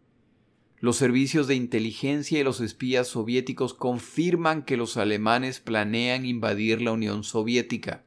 Los 0.79 0.97
servicios 0.97 1.47
de 1.47 1.55
inteligencia 1.55 2.39
y 2.39 2.43
los 2.43 2.59
espías 2.59 3.07
soviéticos 3.07 3.75
confirman 3.75 4.63
que 4.63 4.77
los 4.77 4.97
alemanes 4.97 5.59
planean 5.59 6.25
invadir 6.25 6.81
la 6.81 6.91
Unión 6.91 7.23
Soviética. 7.23 8.03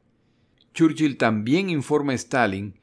Churchill 0.73 1.15
también 1.15 1.69
informa 1.69 2.11
a 2.11 2.15
Stalin 2.15 2.75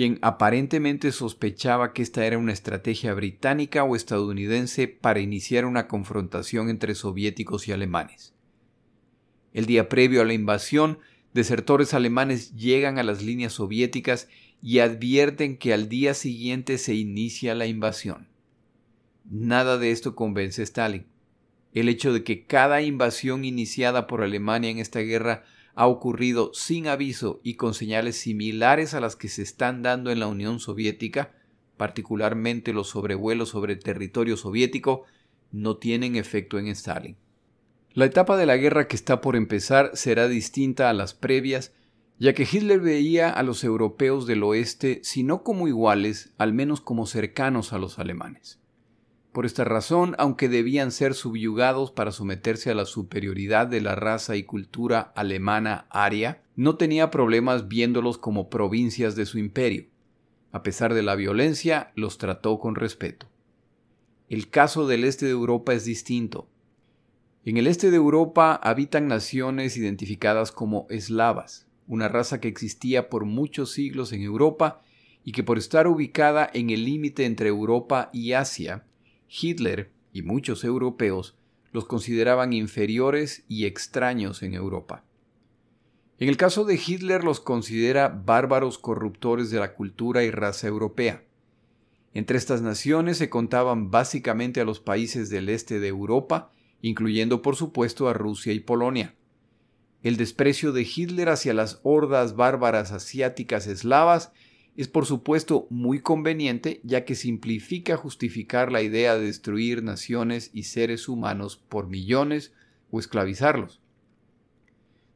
quien 0.00 0.18
aparentemente 0.22 1.12
sospechaba 1.12 1.92
que 1.92 2.00
esta 2.00 2.24
era 2.24 2.38
una 2.38 2.54
estrategia 2.54 3.12
británica 3.12 3.84
o 3.84 3.94
estadounidense 3.94 4.88
para 4.88 5.20
iniciar 5.20 5.66
una 5.66 5.88
confrontación 5.88 6.70
entre 6.70 6.94
soviéticos 6.94 7.68
y 7.68 7.72
alemanes. 7.72 8.32
El 9.52 9.66
día 9.66 9.90
previo 9.90 10.22
a 10.22 10.24
la 10.24 10.32
invasión, 10.32 11.00
desertores 11.34 11.92
alemanes 11.92 12.54
llegan 12.54 12.98
a 12.98 13.02
las 13.02 13.22
líneas 13.22 13.52
soviéticas 13.52 14.26
y 14.62 14.78
advierten 14.78 15.58
que 15.58 15.74
al 15.74 15.90
día 15.90 16.14
siguiente 16.14 16.78
se 16.78 16.94
inicia 16.94 17.54
la 17.54 17.66
invasión. 17.66 18.26
Nada 19.30 19.76
de 19.76 19.90
esto 19.90 20.14
convence 20.14 20.62
a 20.62 20.64
Stalin. 20.64 21.04
El 21.74 21.90
hecho 21.90 22.14
de 22.14 22.24
que 22.24 22.46
cada 22.46 22.80
invasión 22.80 23.44
iniciada 23.44 24.06
por 24.06 24.22
Alemania 24.22 24.70
en 24.70 24.78
esta 24.78 25.00
guerra 25.00 25.44
ha 25.74 25.86
ocurrido 25.86 26.52
sin 26.54 26.88
aviso 26.88 27.40
y 27.42 27.54
con 27.54 27.74
señales 27.74 28.16
similares 28.16 28.94
a 28.94 29.00
las 29.00 29.16
que 29.16 29.28
se 29.28 29.42
están 29.42 29.82
dando 29.82 30.10
en 30.10 30.20
la 30.20 30.26
Unión 30.26 30.60
Soviética, 30.60 31.32
particularmente 31.76 32.72
los 32.72 32.88
sobrevuelos 32.88 33.48
sobre 33.48 33.76
territorio 33.76 34.36
soviético, 34.36 35.04
no 35.52 35.76
tienen 35.78 36.16
efecto 36.16 36.58
en 36.58 36.68
Stalin. 36.68 37.16
La 37.92 38.04
etapa 38.04 38.36
de 38.36 38.46
la 38.46 38.56
guerra 38.56 38.86
que 38.86 38.94
está 38.94 39.20
por 39.20 39.34
empezar 39.34 39.90
será 39.94 40.28
distinta 40.28 40.90
a 40.90 40.92
las 40.92 41.14
previas, 41.14 41.72
ya 42.18 42.34
que 42.34 42.46
Hitler 42.50 42.80
veía 42.80 43.30
a 43.30 43.42
los 43.42 43.64
europeos 43.64 44.26
del 44.26 44.42
oeste, 44.44 45.00
si 45.02 45.24
no 45.24 45.42
como 45.42 45.66
iguales, 45.66 46.32
al 46.38 46.52
menos 46.52 46.80
como 46.80 47.06
cercanos 47.06 47.72
a 47.72 47.78
los 47.78 47.98
alemanes. 47.98 48.59
Por 49.32 49.46
esta 49.46 49.62
razón, 49.62 50.16
aunque 50.18 50.48
debían 50.48 50.90
ser 50.90 51.14
subyugados 51.14 51.92
para 51.92 52.10
someterse 52.10 52.70
a 52.70 52.74
la 52.74 52.84
superioridad 52.84 53.68
de 53.68 53.80
la 53.80 53.94
raza 53.94 54.34
y 54.34 54.42
cultura 54.42 55.12
alemana 55.14 55.86
aria, 55.90 56.42
no 56.56 56.76
tenía 56.76 57.12
problemas 57.12 57.68
viéndolos 57.68 58.18
como 58.18 58.50
provincias 58.50 59.14
de 59.14 59.26
su 59.26 59.38
imperio. 59.38 59.86
A 60.50 60.64
pesar 60.64 60.94
de 60.94 61.02
la 61.02 61.14
violencia, 61.14 61.92
los 61.94 62.18
trató 62.18 62.58
con 62.58 62.74
respeto. 62.74 63.28
El 64.28 64.50
caso 64.50 64.88
del 64.88 65.04
este 65.04 65.26
de 65.26 65.32
Europa 65.32 65.74
es 65.74 65.84
distinto. 65.84 66.48
En 67.44 67.56
el 67.56 67.68
este 67.68 67.90
de 67.90 67.96
Europa 67.96 68.54
habitan 68.54 69.06
naciones 69.06 69.76
identificadas 69.76 70.50
como 70.50 70.86
eslavas, 70.90 71.68
una 71.86 72.08
raza 72.08 72.40
que 72.40 72.48
existía 72.48 73.08
por 73.08 73.24
muchos 73.24 73.70
siglos 73.70 74.12
en 74.12 74.22
Europa 74.22 74.82
y 75.24 75.32
que 75.32 75.44
por 75.44 75.56
estar 75.56 75.86
ubicada 75.86 76.50
en 76.52 76.70
el 76.70 76.84
límite 76.84 77.24
entre 77.24 77.48
Europa 77.48 78.10
y 78.12 78.32
Asia, 78.32 78.84
Hitler 79.30 79.92
y 80.12 80.22
muchos 80.22 80.64
europeos 80.64 81.36
los 81.72 81.84
consideraban 81.84 82.52
inferiores 82.52 83.44
y 83.48 83.66
extraños 83.66 84.42
en 84.42 84.54
Europa. 84.54 85.04
En 86.18 86.28
el 86.28 86.36
caso 86.36 86.64
de 86.64 86.74
Hitler 86.74 87.22
los 87.22 87.40
considera 87.40 88.08
bárbaros 88.08 88.78
corruptores 88.78 89.50
de 89.50 89.60
la 89.60 89.74
cultura 89.74 90.24
y 90.24 90.30
raza 90.30 90.66
europea. 90.66 91.24
Entre 92.12 92.36
estas 92.36 92.60
naciones 92.60 93.18
se 93.18 93.30
contaban 93.30 93.90
básicamente 93.90 94.60
a 94.60 94.64
los 94.64 94.80
países 94.80 95.30
del 95.30 95.48
este 95.48 95.78
de 95.78 95.88
Europa, 95.88 96.50
incluyendo 96.82 97.40
por 97.40 97.54
supuesto 97.54 98.08
a 98.08 98.12
Rusia 98.12 98.52
y 98.52 98.60
Polonia. 98.60 99.14
El 100.02 100.16
desprecio 100.16 100.72
de 100.72 100.82
Hitler 100.82 101.28
hacia 101.28 101.54
las 101.54 101.80
hordas 101.84 102.34
bárbaras 102.34 102.90
asiáticas 102.90 103.66
eslavas 103.68 104.32
es 104.82 104.88
por 104.88 105.04
supuesto 105.04 105.66
muy 105.68 106.00
conveniente 106.00 106.80
ya 106.84 107.04
que 107.04 107.14
simplifica 107.14 107.98
justificar 107.98 108.72
la 108.72 108.80
idea 108.80 109.14
de 109.14 109.26
destruir 109.26 109.82
naciones 109.82 110.50
y 110.54 110.62
seres 110.62 111.06
humanos 111.06 111.56
por 111.56 111.86
millones 111.86 112.54
o 112.90 112.98
esclavizarlos. 112.98 113.82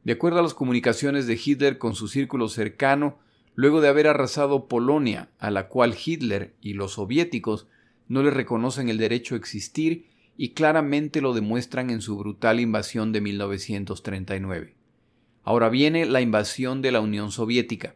De 0.03 0.13
acuerdo 0.13 0.37
a 0.37 0.43
las 0.43 0.53
comunicaciones 0.53 1.25
de 1.25 1.39
Hitler 1.43 1.79
con 1.79 1.95
su 1.95 2.07
círculo 2.07 2.47
cercano, 2.47 3.17
luego 3.55 3.81
de 3.81 3.87
haber 3.87 4.07
arrasado 4.07 4.67
Polonia, 4.67 5.29
a 5.39 5.49
la 5.49 5.67
cual 5.67 5.95
Hitler 5.95 6.53
y 6.61 6.73
los 6.73 6.93
soviéticos 6.93 7.67
no 8.07 8.21
le 8.21 8.29
reconocen 8.29 8.89
el 8.89 8.99
derecho 8.99 9.33
a 9.33 9.39
existir 9.39 10.05
y 10.37 10.49
claramente 10.49 11.21
lo 11.21 11.33
demuestran 11.33 11.89
en 11.89 12.01
su 12.01 12.17
brutal 12.19 12.59
invasión 12.59 13.11
de 13.11 13.21
1939. 13.21 14.75
Ahora 15.43 15.69
viene 15.69 16.05
la 16.05 16.21
invasión 16.21 16.83
de 16.83 16.91
la 16.91 16.99
Unión 16.99 17.31
Soviética. 17.31 17.95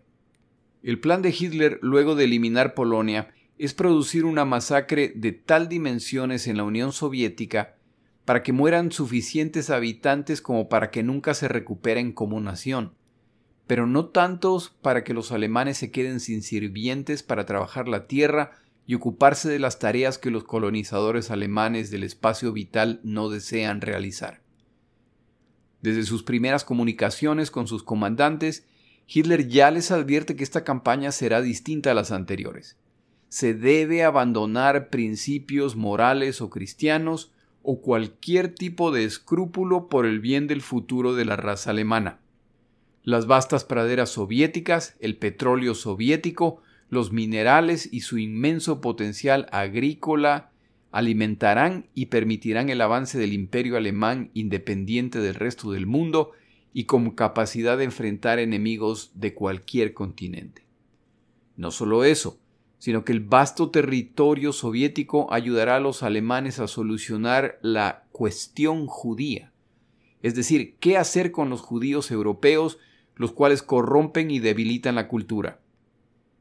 El 0.82 1.00
plan 1.00 1.22
de 1.22 1.36
Hitler, 1.38 1.80
luego 1.82 2.16
de 2.16 2.26
eliminar 2.26 2.74
Polonia, 2.74 3.34
es 3.58 3.74
producir 3.74 4.24
una 4.24 4.46
masacre 4.46 5.12
de 5.16 5.34
tal 5.34 5.68
dimensiones 5.68 6.48
en 6.48 6.58
la 6.58 6.64
Unión 6.64 6.94
Soviética 6.94 7.76
para 8.24 8.44
que 8.44 8.54
mueran 8.54 8.92
suficientes 8.92 9.70
habitantes 9.70 10.42
como 10.42 10.70
para 10.70 10.92
que 10.92 11.04
nunca 11.04 11.34
se 11.34 11.48
recuperen 11.48 12.14
como 12.14 12.40
nación, 12.40 12.94
pero 13.68 13.88
no 13.88 14.06
tantos 14.08 14.70
para 14.70 15.04
que 15.04 15.14
los 15.14 15.32
alemanes 15.32 15.78
se 15.78 15.92
queden 15.92 16.20
sin 16.20 16.42
sirvientes 16.42 17.24
para 17.24 17.46
trabajar 17.46 17.88
la 17.88 18.08
tierra 18.08 18.52
y 18.86 18.96
ocuparse 18.96 19.50
de 19.50 19.60
las 19.60 19.80
tareas 19.80 20.18
que 20.18 20.32
los 20.32 20.44
colonizadores 20.44 21.30
alemanes 21.30 21.92
del 21.92 22.04
espacio 22.04 22.54
vital 22.54 23.02
no 23.04 23.30
desean 23.30 23.82
realizar. 23.82 24.42
Desde 25.82 26.04
sus 26.04 26.24
primeras 26.24 26.64
comunicaciones 26.64 27.52
con 27.52 27.68
sus 27.68 27.84
comandantes, 27.84 28.66
Hitler 29.12 29.48
ya 29.48 29.72
les 29.72 29.90
advierte 29.90 30.36
que 30.36 30.44
esta 30.44 30.64
campaña 30.64 31.12
será 31.12 31.42
distinta 31.42 31.92
a 31.92 31.94
las 31.96 32.12
anteriores. 32.12 32.78
Se 33.28 33.56
debe 33.56 34.04
abandonar 34.04 34.90
principios 34.90 35.76
morales 35.76 36.42
o 36.42 36.52
cristianos 36.52 37.32
o 37.64 37.82
cualquier 37.82 38.54
tipo 38.54 38.92
de 38.92 39.06
escrúpulo 39.06 39.90
por 39.90 40.06
el 40.06 40.20
bien 40.20 40.46
del 40.46 40.62
futuro 40.62 41.16
de 41.16 41.26
la 41.26 41.36
raza 41.36 41.72
alemana. 41.72 42.20
Las 43.04 43.26
vastas 43.26 43.64
praderas 43.64 44.12
soviéticas, 44.12 44.96
el 45.00 45.18
petróleo 45.18 45.74
soviético, 45.74 46.62
los 46.90 47.12
minerales 47.12 47.90
y 47.92 48.02
su 48.02 48.20
inmenso 48.20 48.80
potencial 48.80 49.48
agrícola 49.52 50.52
alimentarán 50.92 51.88
y 51.96 52.08
permitirán 52.08 52.70
el 52.70 52.82
avance 52.82 53.18
del 53.18 53.34
imperio 53.34 53.76
alemán 53.76 54.30
independiente 54.36 55.20
del 55.20 55.36
resto 55.36 55.72
del 55.72 55.88
mundo 55.88 56.32
y 56.74 56.86
con 56.86 57.12
capacidad 57.12 57.78
de 57.78 57.86
enfrentar 57.86 58.40
enemigos 58.40 59.12
de 59.16 59.34
cualquier 59.34 59.94
continente. 59.94 60.66
No 61.58 61.72
solo 61.72 62.04
eso, 62.04 62.40
sino 62.78 63.04
que 63.04 63.12
el 63.12 63.20
vasto 63.20 63.70
territorio 63.70 64.54
soviético 64.54 65.32
ayudará 65.34 65.76
a 65.76 65.82
los 65.82 66.04
alemanes 66.04 66.60
a 66.60 66.68
solucionar 66.68 67.60
la 67.62 68.06
cuestión 68.12 68.88
judía, 68.88 69.52
es 70.22 70.36
decir, 70.36 70.76
qué 70.80 70.98
hacer 70.98 71.32
con 71.32 71.50
los 71.50 71.62
judíos 71.62 72.12
europeos, 72.12 72.78
los 73.16 73.32
cuales 73.32 73.62
corrompen 73.64 74.32
y 74.32 74.40
debilitan 74.40 74.96
la 74.96 75.08
cultura. 75.08 75.60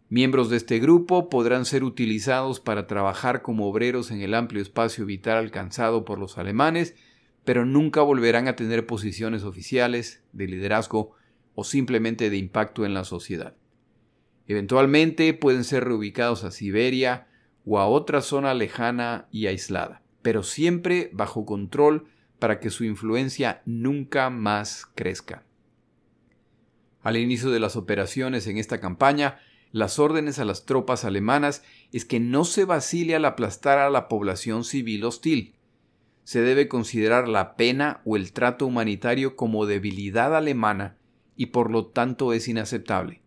Miembros 0.09 0.49
de 0.49 0.57
este 0.57 0.79
grupo 0.79 1.29
podrán 1.29 1.64
ser 1.64 1.85
utilizados 1.85 2.61
para 2.61 2.87
trabajar 2.87 3.43
como 3.43 3.69
obreros 3.69 4.11
en 4.11 4.23
el 4.23 4.35
amplio 4.35 4.62
espacio 4.62 5.05
vital 5.05 5.37
alcanzado 5.37 6.05
por 6.05 6.19
los 6.19 6.38
alemanes 6.38 6.95
pero 7.49 7.65
nunca 7.65 8.03
volverán 8.03 8.47
a 8.47 8.57
tener 8.57 8.85
posiciones 8.85 9.43
oficiales, 9.43 10.23
de 10.35 10.47
liderazgo 10.47 11.13
o 11.55 11.65
simplemente 11.65 12.29
de 12.29 12.37
impacto 12.37 12.85
en 12.85 12.93
la 12.93 13.05
sociedad. 13.05 13.57
Eventualmente 14.47 15.33
pueden 15.33 15.65
ser 15.65 15.85
reubicados 15.85 16.45
a 16.45 16.51
Siberia 16.51 17.27
o 17.65 17.79
a 17.79 17.87
otra 17.89 18.21
zona 18.21 18.53
lejana 18.53 19.29
y 19.33 19.47
aislada, 19.47 20.03
pero 20.21 20.43
siempre 20.43 21.09
bajo 21.15 21.47
control 21.47 22.09
para 22.39 22.61
que 22.61 22.69
su 22.69 22.85
influencia 22.85 23.63
nunca 23.65 24.29
más 24.29 24.85
crezca. 24.95 25.47
Al 27.01 27.17
inicio 27.17 27.49
de 27.49 27.61
las 27.61 27.77
operaciones 27.77 28.47
en 28.47 28.59
esta 28.59 28.79
campaña, 28.79 29.39
las 29.73 29.99
órdenes 29.99 30.39
a 30.39 30.45
las 30.45 30.67
tropas 30.67 31.07
alemanas 31.07 31.63
es 31.95 32.05
que 32.05 32.21
no 32.21 32.45
se 32.45 32.67
vacile 32.67 33.15
al 33.15 33.25
aplastar 33.25 33.79
a 33.79 33.89
la 33.89 34.07
población 34.07 34.65
civil 34.65 35.03
hostil, 35.05 35.55
se 36.29 36.43
debe 36.43 36.69
considerar 36.69 37.27
la 37.27 37.57
pena 37.57 38.03
o 38.05 38.14
el 38.14 38.35
trato 38.35 38.67
humanitario 38.67 39.35
como 39.35 39.64
debilidad 39.64 40.37
alemana 40.37 40.99
y 41.37 41.47
por 41.47 41.71
lo 41.71 41.87
tanto 41.87 42.35
es 42.35 42.49
inaceptable. 42.49 43.23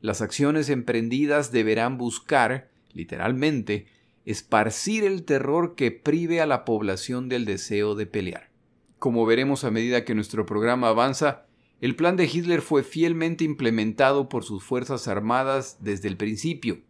Las 0.00 0.22
acciones 0.22 0.70
emprendidas 0.70 1.52
deberán 1.52 1.98
buscar, 1.98 2.70
literalmente, 2.94 3.84
esparcir 4.24 5.04
el 5.04 5.24
terror 5.24 5.74
que 5.74 5.90
prive 5.90 6.40
a 6.40 6.46
la 6.46 6.64
población 6.64 7.28
del 7.28 7.44
deseo 7.44 7.94
de 7.94 8.06
pelear. 8.06 8.48
Como 8.98 9.26
veremos 9.26 9.64
a 9.64 9.70
medida 9.70 10.06
que 10.06 10.14
nuestro 10.14 10.46
programa 10.46 10.88
avanza, 10.88 11.44
el 11.82 11.96
plan 11.96 12.16
de 12.16 12.30
Hitler 12.32 12.62
fue 12.62 12.82
fielmente 12.82 13.44
implementado 13.44 14.30
por 14.30 14.42
sus 14.42 14.64
Fuerzas 14.64 15.06
Armadas 15.06 15.76
desde 15.82 16.08
el 16.08 16.16
principio. 16.16 16.80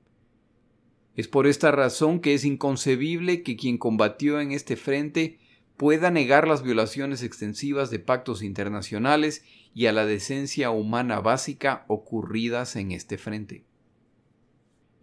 Es 1.17 1.27
por 1.27 1.49
esta 1.49 1.73
razón 1.73 2.21
que 2.21 2.35
es 2.35 2.45
inconcebible 2.45 3.43
que 3.43 3.57
quien 3.57 3.77
combatió 3.77 4.41
en 4.41 4.53
este 4.53 4.77
frente 4.77 5.41
pueda 5.79 6.11
negar 6.11 6.49
las 6.49 6.65
violaciones 6.65 7.23
extensivas 7.23 7.89
de 7.89 8.01
pactos 8.01 8.43
internacionales 8.43 9.45
y 9.75 9.87
a 9.87 9.93
la 9.93 10.05
decencia 10.05 10.71
humana 10.71 11.21
básica 11.21 11.85
ocurridas 11.87 12.75
en 12.75 12.91
este 12.91 13.17
frente. 13.17 13.65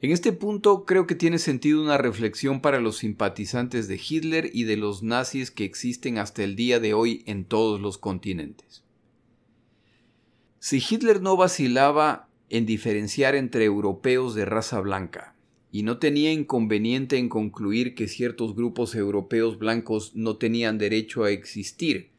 En 0.01 0.11
este 0.11 0.33
punto 0.33 0.83
creo 0.83 1.07
que 1.07 1.15
tiene 1.15 1.39
sentido 1.39 1.81
una 1.81 1.97
reflexión 1.97 2.59
para 2.59 2.81
los 2.81 2.97
simpatizantes 2.97 3.87
de 3.87 3.99
Hitler 4.05 4.49
y 4.53 4.65
de 4.65 4.75
los 4.75 5.01
nazis 5.01 5.49
que 5.49 5.63
existen 5.63 6.17
hasta 6.17 6.43
el 6.43 6.57
día 6.57 6.81
de 6.81 6.93
hoy 6.93 7.23
en 7.25 7.45
todos 7.45 7.79
los 7.79 7.97
continentes. 7.97 8.83
Si 10.59 10.83
Hitler 10.87 11.21
no 11.21 11.37
vacilaba 11.37 12.27
en 12.49 12.65
diferenciar 12.65 13.33
entre 13.35 13.63
europeos 13.63 14.35
de 14.35 14.43
raza 14.43 14.81
blanca, 14.81 15.34
y 15.75 15.83
no 15.83 15.97
tenía 15.97 16.31
inconveniente 16.31 17.17
en 17.17 17.27
concluir 17.27 17.95
que 17.95 18.07
ciertos 18.07 18.55
grupos 18.55 18.95
europeos 18.95 19.59
blancos 19.59 20.15
no 20.15 20.37
tenían 20.37 20.77
derecho 20.77 21.25
a 21.25 21.31
existir, 21.31 22.11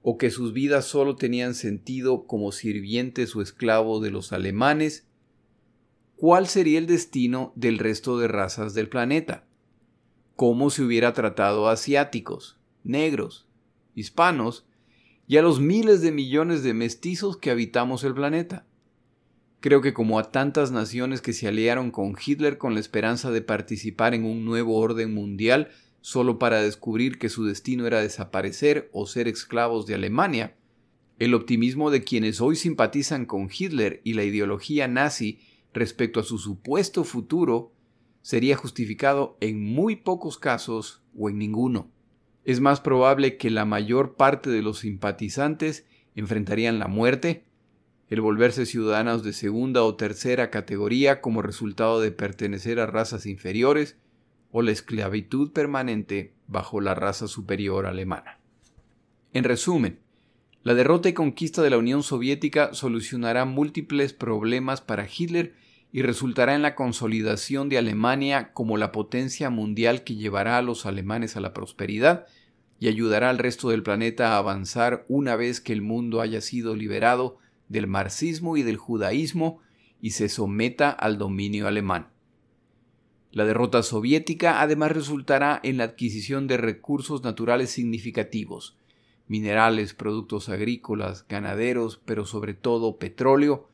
o 0.00 0.16
que 0.16 0.30
sus 0.30 0.54
vidas 0.54 0.86
solo 0.86 1.14
tenían 1.14 1.54
sentido 1.54 2.26
como 2.26 2.52
sirvientes 2.52 3.36
o 3.36 3.42
esclavos 3.42 4.00
de 4.02 4.10
los 4.10 4.32
alemanes, 4.32 5.06
¿cuál 6.16 6.46
sería 6.46 6.78
el 6.78 6.86
destino 6.86 7.52
del 7.54 7.76
resto 7.76 8.18
de 8.18 8.28
razas 8.28 8.72
del 8.72 8.88
planeta? 8.88 9.44
¿Cómo 10.34 10.70
se 10.70 10.82
hubiera 10.82 11.12
tratado 11.12 11.68
a 11.68 11.72
asiáticos, 11.72 12.56
negros, 12.82 13.46
hispanos 13.94 14.64
y 15.28 15.36
a 15.36 15.42
los 15.42 15.60
miles 15.60 16.00
de 16.00 16.12
millones 16.12 16.62
de 16.62 16.72
mestizos 16.72 17.36
que 17.36 17.50
habitamos 17.50 18.04
el 18.04 18.14
planeta? 18.14 18.64
Creo 19.62 19.80
que 19.80 19.94
como 19.94 20.18
a 20.18 20.32
tantas 20.32 20.72
naciones 20.72 21.20
que 21.20 21.32
se 21.32 21.46
aliaron 21.46 21.92
con 21.92 22.16
Hitler 22.18 22.58
con 22.58 22.74
la 22.74 22.80
esperanza 22.80 23.30
de 23.30 23.42
participar 23.42 24.12
en 24.12 24.24
un 24.24 24.44
nuevo 24.44 24.76
orden 24.76 25.14
mundial 25.14 25.68
solo 26.00 26.36
para 26.40 26.60
descubrir 26.60 27.16
que 27.16 27.28
su 27.28 27.44
destino 27.44 27.86
era 27.86 28.00
desaparecer 28.00 28.90
o 28.92 29.06
ser 29.06 29.28
esclavos 29.28 29.86
de 29.86 29.94
Alemania, 29.94 30.56
el 31.20 31.32
optimismo 31.32 31.92
de 31.92 32.02
quienes 32.02 32.40
hoy 32.40 32.56
simpatizan 32.56 33.24
con 33.24 33.48
Hitler 33.56 34.00
y 34.02 34.14
la 34.14 34.24
ideología 34.24 34.88
nazi 34.88 35.38
respecto 35.72 36.18
a 36.18 36.24
su 36.24 36.38
supuesto 36.38 37.04
futuro 37.04 37.72
sería 38.20 38.56
justificado 38.56 39.36
en 39.40 39.62
muy 39.62 39.94
pocos 39.94 40.38
casos 40.38 41.04
o 41.16 41.30
en 41.30 41.38
ninguno. 41.38 41.88
Es 42.44 42.58
más 42.58 42.80
probable 42.80 43.36
que 43.36 43.48
la 43.50 43.64
mayor 43.64 44.16
parte 44.16 44.50
de 44.50 44.62
los 44.62 44.80
simpatizantes 44.80 45.86
enfrentarían 46.16 46.80
la 46.80 46.88
muerte, 46.88 47.44
el 48.12 48.20
volverse 48.20 48.66
ciudadanos 48.66 49.22
de 49.22 49.32
segunda 49.32 49.82
o 49.84 49.94
tercera 49.94 50.50
categoría 50.50 51.22
como 51.22 51.40
resultado 51.40 51.98
de 51.98 52.10
pertenecer 52.10 52.78
a 52.78 52.84
razas 52.84 53.24
inferiores, 53.24 53.96
o 54.50 54.60
la 54.60 54.70
esclavitud 54.70 55.52
permanente 55.52 56.34
bajo 56.46 56.82
la 56.82 56.94
raza 56.94 57.26
superior 57.26 57.86
alemana. 57.86 58.38
En 59.32 59.44
resumen, 59.44 59.98
la 60.62 60.74
derrota 60.74 61.08
y 61.08 61.14
conquista 61.14 61.62
de 61.62 61.70
la 61.70 61.78
Unión 61.78 62.02
Soviética 62.02 62.74
solucionará 62.74 63.46
múltiples 63.46 64.12
problemas 64.12 64.82
para 64.82 65.08
Hitler 65.08 65.54
y 65.90 66.02
resultará 66.02 66.54
en 66.54 66.60
la 66.60 66.74
consolidación 66.74 67.70
de 67.70 67.78
Alemania 67.78 68.52
como 68.52 68.76
la 68.76 68.92
potencia 68.92 69.48
mundial 69.48 70.04
que 70.04 70.16
llevará 70.16 70.58
a 70.58 70.62
los 70.62 70.84
alemanes 70.84 71.38
a 71.38 71.40
la 71.40 71.54
prosperidad 71.54 72.26
y 72.78 72.88
ayudará 72.88 73.30
al 73.30 73.38
resto 73.38 73.70
del 73.70 73.82
planeta 73.82 74.34
a 74.34 74.36
avanzar 74.36 75.06
una 75.08 75.34
vez 75.34 75.62
que 75.62 75.72
el 75.72 75.80
mundo 75.80 76.20
haya 76.20 76.42
sido 76.42 76.76
liberado 76.76 77.38
del 77.72 77.86
marxismo 77.86 78.56
y 78.56 78.62
del 78.62 78.76
judaísmo 78.76 79.60
y 80.00 80.10
se 80.10 80.28
someta 80.28 80.90
al 80.90 81.18
dominio 81.18 81.66
alemán. 81.66 82.08
La 83.30 83.46
derrota 83.46 83.82
soviética 83.82 84.60
además 84.60 84.92
resultará 84.92 85.58
en 85.62 85.78
la 85.78 85.84
adquisición 85.84 86.46
de 86.46 86.58
recursos 86.58 87.24
naturales 87.24 87.70
significativos, 87.70 88.76
minerales, 89.26 89.94
productos 89.94 90.50
agrícolas, 90.50 91.26
ganaderos, 91.26 91.98
pero 92.04 92.26
sobre 92.26 92.52
todo 92.52 92.98
petróleo, 92.98 93.68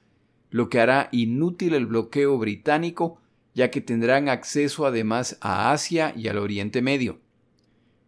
lo 0.50 0.68
que 0.68 0.78
hará 0.78 1.08
inútil 1.11 1.74
el 1.74 1.87
bloqueo 1.87 2.38
británico, 2.38 3.20
ya 3.54 3.72
que 3.72 3.80
tendrán 3.80 4.28
acceso 4.28 4.87
además 4.87 5.38
a 5.40 5.72
Asia 5.72 6.14
y 6.16 6.28
al 6.28 6.38
Oriente 6.38 6.80
Medio. 6.80 7.18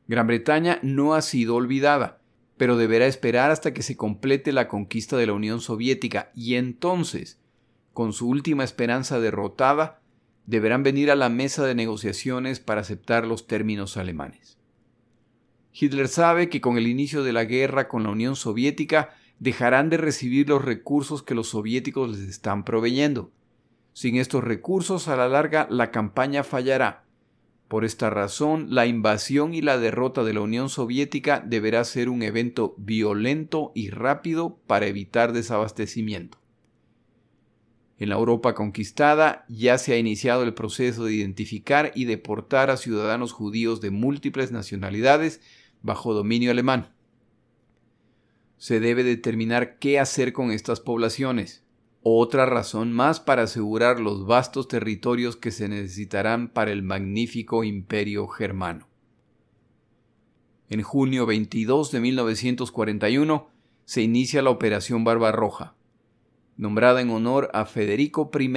Gran 0.07 0.29
Bretaña 0.29 0.79
no 0.83 1.14
ha 1.14 1.22
sido 1.22 1.57
olvidada, 1.57 2.19
pero 2.61 2.77
deberá 2.77 3.07
esperar 3.07 3.51
hasta 3.51 3.73
que 3.73 3.83
se 3.83 3.96
complete 3.96 4.53
la 4.53 4.68
conquista 4.68 5.16
de 5.16 5.27
la 5.27 5.33
Unión 5.33 5.62
Soviética 5.62 6.31
y 6.35 6.57
entonces, 6.57 7.40
con 7.94 8.12
su 8.12 8.29
última 8.29 8.64
esperanza 8.64 9.18
derrotada, 9.18 10.03
deberán 10.44 10.83
venir 10.83 11.11
a 11.11 11.16
la 11.16 11.31
mesa 11.31 11.64
de 11.64 11.75
negociaciones 11.75 12.61
para 12.61 12.83
aceptar 12.83 13.27
los 13.27 13.46
términos 13.46 13.96
alemanes. 13.96 14.59
Hitler 15.73 16.07
sabe 16.07 16.51
que 16.51 16.61
con 16.61 16.77
el 16.77 16.87
inicio 16.87 17.25
de 17.25 17.33
la 17.33 17.46
guerra 17.46 17.88
con 17.88 18.03
la 18.03 18.11
Unión 18.11 18.37
Soviética 18.37 19.14
dejarán 19.38 19.88
de 19.88 19.96
recibir 19.96 20.51
los 20.51 20.62
recursos 20.62 21.23
que 21.23 21.35
los 21.35 21.49
soviéticos 21.49 22.11
les 22.11 22.29
están 22.29 22.66
proveyendo. 22.66 23.33
Sin 23.94 24.16
estos 24.16 24.44
recursos, 24.44 25.09
a 25.09 25.16
la 25.16 25.31
larga, 25.31 25.66
la 25.70 25.90
campaña 25.90 26.44
fallará. 26.44 27.07
Por 27.70 27.85
esta 27.85 28.11
razón, 28.11 28.74
la 28.74 28.87
invasión 28.87 29.54
y 29.54 29.62
la 29.62 29.78
derrota 29.78 30.24
de 30.24 30.35
la 30.35 30.40
Unión 30.40 30.70
Soviética 30.70 31.38
deberá 31.38 31.85
ser 31.85 32.09
un 32.09 32.24
evento 32.24 32.74
violento 32.78 33.70
y 33.76 33.90
rápido 33.90 34.59
para 34.66 34.88
evitar 34.88 35.33
desabastecimiento. 35.33 36.38
En 37.96 38.09
la 38.09 38.16
Europa 38.16 38.56
conquistada 38.56 39.44
ya 39.48 39.78
se 39.78 39.92
ha 39.92 39.98
iniciado 39.98 40.42
el 40.42 40.52
proceso 40.52 41.04
de 41.04 41.14
identificar 41.14 41.92
y 41.94 42.06
deportar 42.06 42.70
a 42.70 42.76
ciudadanos 42.76 43.30
judíos 43.30 43.80
de 43.80 43.92
múltiples 43.92 44.50
nacionalidades 44.50 45.40
bajo 45.80 46.12
dominio 46.12 46.50
alemán. 46.50 46.92
Se 48.59 48.80
debe 48.80 49.04
determinar 49.04 49.78
qué 49.78 50.00
hacer 50.00 50.33
con 50.33 50.50
estas 50.50 50.80
poblaciones. 50.80 51.62
Otra 52.03 52.47
razón 52.47 52.93
más 52.93 53.21
para 53.21 53.43
asegurar 53.43 54.01
los 54.01 54.27
vastos 54.27 54.69
territorios 54.69 55.37
que 55.37 55.51
se 55.51 55.69
necesitarán 55.69 56.49
para 56.49 56.73
el 56.73 56.83
magnífico 56.83 57.65
imperio 57.65 58.27
germano. 58.29 58.89
En 60.69 60.83
junio 60.83 61.27
22 61.27 61.91
de 61.91 62.01
1941 62.01 63.49
se 63.85 64.03
inicia 64.03 64.41
la 64.41 64.51
Operación 64.51 65.05
Barbarroja 65.05 65.75
nombrada 66.61 67.01
en 67.01 67.09
honor 67.09 67.51
a 67.55 67.65
Federico 67.65 68.31
I, 68.39 68.53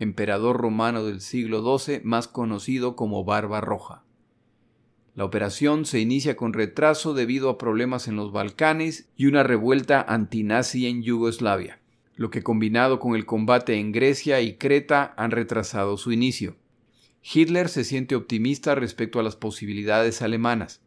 emperador 0.00 0.56
romano 0.56 1.04
del 1.04 1.20
siglo 1.20 1.78
XII 1.78 2.00
más 2.02 2.26
conocido 2.26 2.96
como 2.96 3.22
Barba 3.22 3.60
Roja. 3.60 4.02
La 5.14 5.24
operación 5.24 5.84
se 5.84 6.00
inicia 6.00 6.36
con 6.36 6.52
retraso 6.52 7.14
debido 7.14 7.48
a 7.48 7.56
problemas 7.56 8.08
en 8.08 8.16
los 8.16 8.32
Balcanes 8.32 9.08
y 9.16 9.26
una 9.26 9.44
revuelta 9.44 10.02
antinazi 10.02 10.88
en 10.88 11.04
Yugoslavia, 11.04 11.80
lo 12.16 12.30
que 12.30 12.42
combinado 12.42 12.98
con 12.98 13.14
el 13.14 13.26
combate 13.26 13.78
en 13.78 13.92
Grecia 13.92 14.40
y 14.40 14.56
Creta 14.56 15.14
han 15.16 15.30
retrasado 15.30 15.96
su 15.96 16.12
inicio. 16.12 16.56
Hitler 17.22 17.68
se 17.68 17.84
siente 17.84 18.16
optimista 18.16 18.74
respecto 18.74 19.20
a 19.20 19.22
las 19.22 19.36
posibilidades 19.36 20.22
alemanas. 20.22 20.80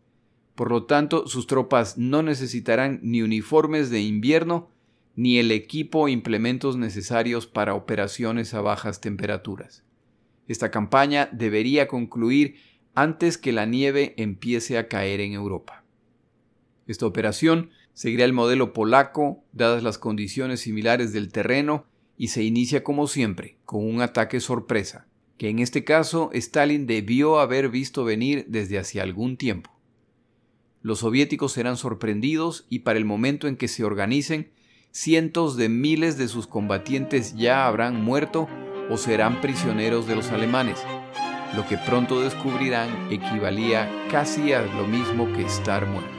Por 0.55 0.71
lo 0.71 0.85
tanto, 0.85 1.27
sus 1.27 1.47
tropas 1.47 1.97
no 1.97 2.23
necesitarán 2.23 2.99
ni 3.03 3.21
uniformes 3.21 3.89
de 3.89 4.01
invierno 4.01 4.69
ni 5.15 5.37
el 5.37 5.51
equipo 5.51 5.99
o 5.99 6.07
implementos 6.07 6.77
necesarios 6.77 7.45
para 7.45 7.75
operaciones 7.75 8.53
a 8.53 8.61
bajas 8.61 9.01
temperaturas. 9.01 9.83
Esta 10.47 10.71
campaña 10.71 11.29
debería 11.31 11.87
concluir 11.87 12.55
antes 12.95 13.37
que 13.37 13.51
la 13.51 13.65
nieve 13.65 14.13
empiece 14.17 14.77
a 14.77 14.87
caer 14.87 15.19
en 15.19 15.33
Europa. 15.33 15.83
Esta 16.87 17.05
operación 17.05 17.69
seguirá 17.93 18.25
el 18.25 18.33
modelo 18.33 18.73
polaco, 18.73 19.43
dadas 19.51 19.83
las 19.83 19.97
condiciones 19.97 20.61
similares 20.61 21.13
del 21.13 21.31
terreno, 21.31 21.85
y 22.17 22.27
se 22.27 22.43
inicia 22.43 22.83
como 22.83 23.07
siempre, 23.07 23.57
con 23.65 23.83
un 23.83 24.01
ataque 24.01 24.39
sorpresa, 24.39 25.07
que 25.37 25.49
en 25.49 25.59
este 25.59 25.85
caso 25.85 26.29
Stalin 26.33 26.85
debió 26.85 27.39
haber 27.39 27.69
visto 27.69 28.03
venir 28.03 28.45
desde 28.49 28.77
hace 28.77 28.99
algún 28.99 29.37
tiempo. 29.37 29.71
Los 30.81 30.99
soviéticos 30.99 31.53
serán 31.53 31.77
sorprendidos 31.77 32.65
y 32.69 32.79
para 32.79 32.99
el 32.99 33.05
momento 33.05 33.47
en 33.47 33.57
que 33.57 33.67
se 33.67 33.83
organicen 33.83 34.51
cientos 34.91 35.55
de 35.55 35.69
miles 35.69 36.17
de 36.17 36.27
sus 36.27 36.47
combatientes 36.47 37.35
ya 37.35 37.67
habrán 37.67 38.01
muerto 38.03 38.47
o 38.89 38.97
serán 38.97 39.39
prisioneros 39.41 40.07
de 40.07 40.15
los 40.15 40.29
alemanes. 40.29 40.79
Lo 41.55 41.67
que 41.67 41.77
pronto 41.77 42.21
descubrirán 42.21 43.11
equivalía 43.11 43.89
casi 44.11 44.53
a 44.53 44.61
lo 44.61 44.87
mismo 44.87 45.31
que 45.33 45.43
estar 45.43 45.85
muerto. 45.85 46.18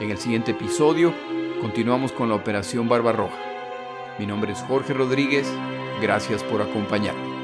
En 0.00 0.10
el 0.10 0.18
siguiente 0.18 0.50
episodio 0.50 1.14
continuamos 1.62 2.12
con 2.12 2.28
la 2.28 2.34
Operación 2.34 2.86
Barbarroja. 2.86 3.38
Mi 4.18 4.26
nombre 4.26 4.52
es 4.52 4.58
Jorge 4.58 4.92
Rodríguez, 4.92 5.50
gracias 6.02 6.44
por 6.44 6.60
acompañarme. 6.60 7.34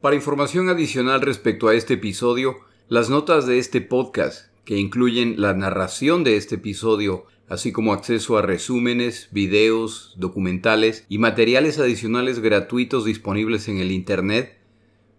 Para 0.00 0.14
información 0.14 0.68
adicional 0.68 1.22
respecto 1.22 1.66
a 1.66 1.74
este 1.74 1.94
episodio, 1.94 2.58
las 2.88 3.10
notas 3.10 3.48
de 3.48 3.58
este 3.58 3.80
podcast 3.80 4.46
que 4.64 4.76
incluyen 4.76 5.40
la 5.40 5.54
narración 5.54 6.22
de 6.22 6.36
este 6.36 6.54
episodio, 6.54 7.24
así 7.48 7.72
como 7.72 7.92
acceso 7.92 8.38
a 8.38 8.42
resúmenes, 8.42 9.28
videos, 9.32 10.14
documentales 10.18 11.04
y 11.08 11.18
materiales 11.18 11.80
adicionales 11.80 12.38
gratuitos 12.38 13.04
disponibles 13.04 13.66
en 13.66 13.78
el 13.78 13.90
Internet, 13.90 14.57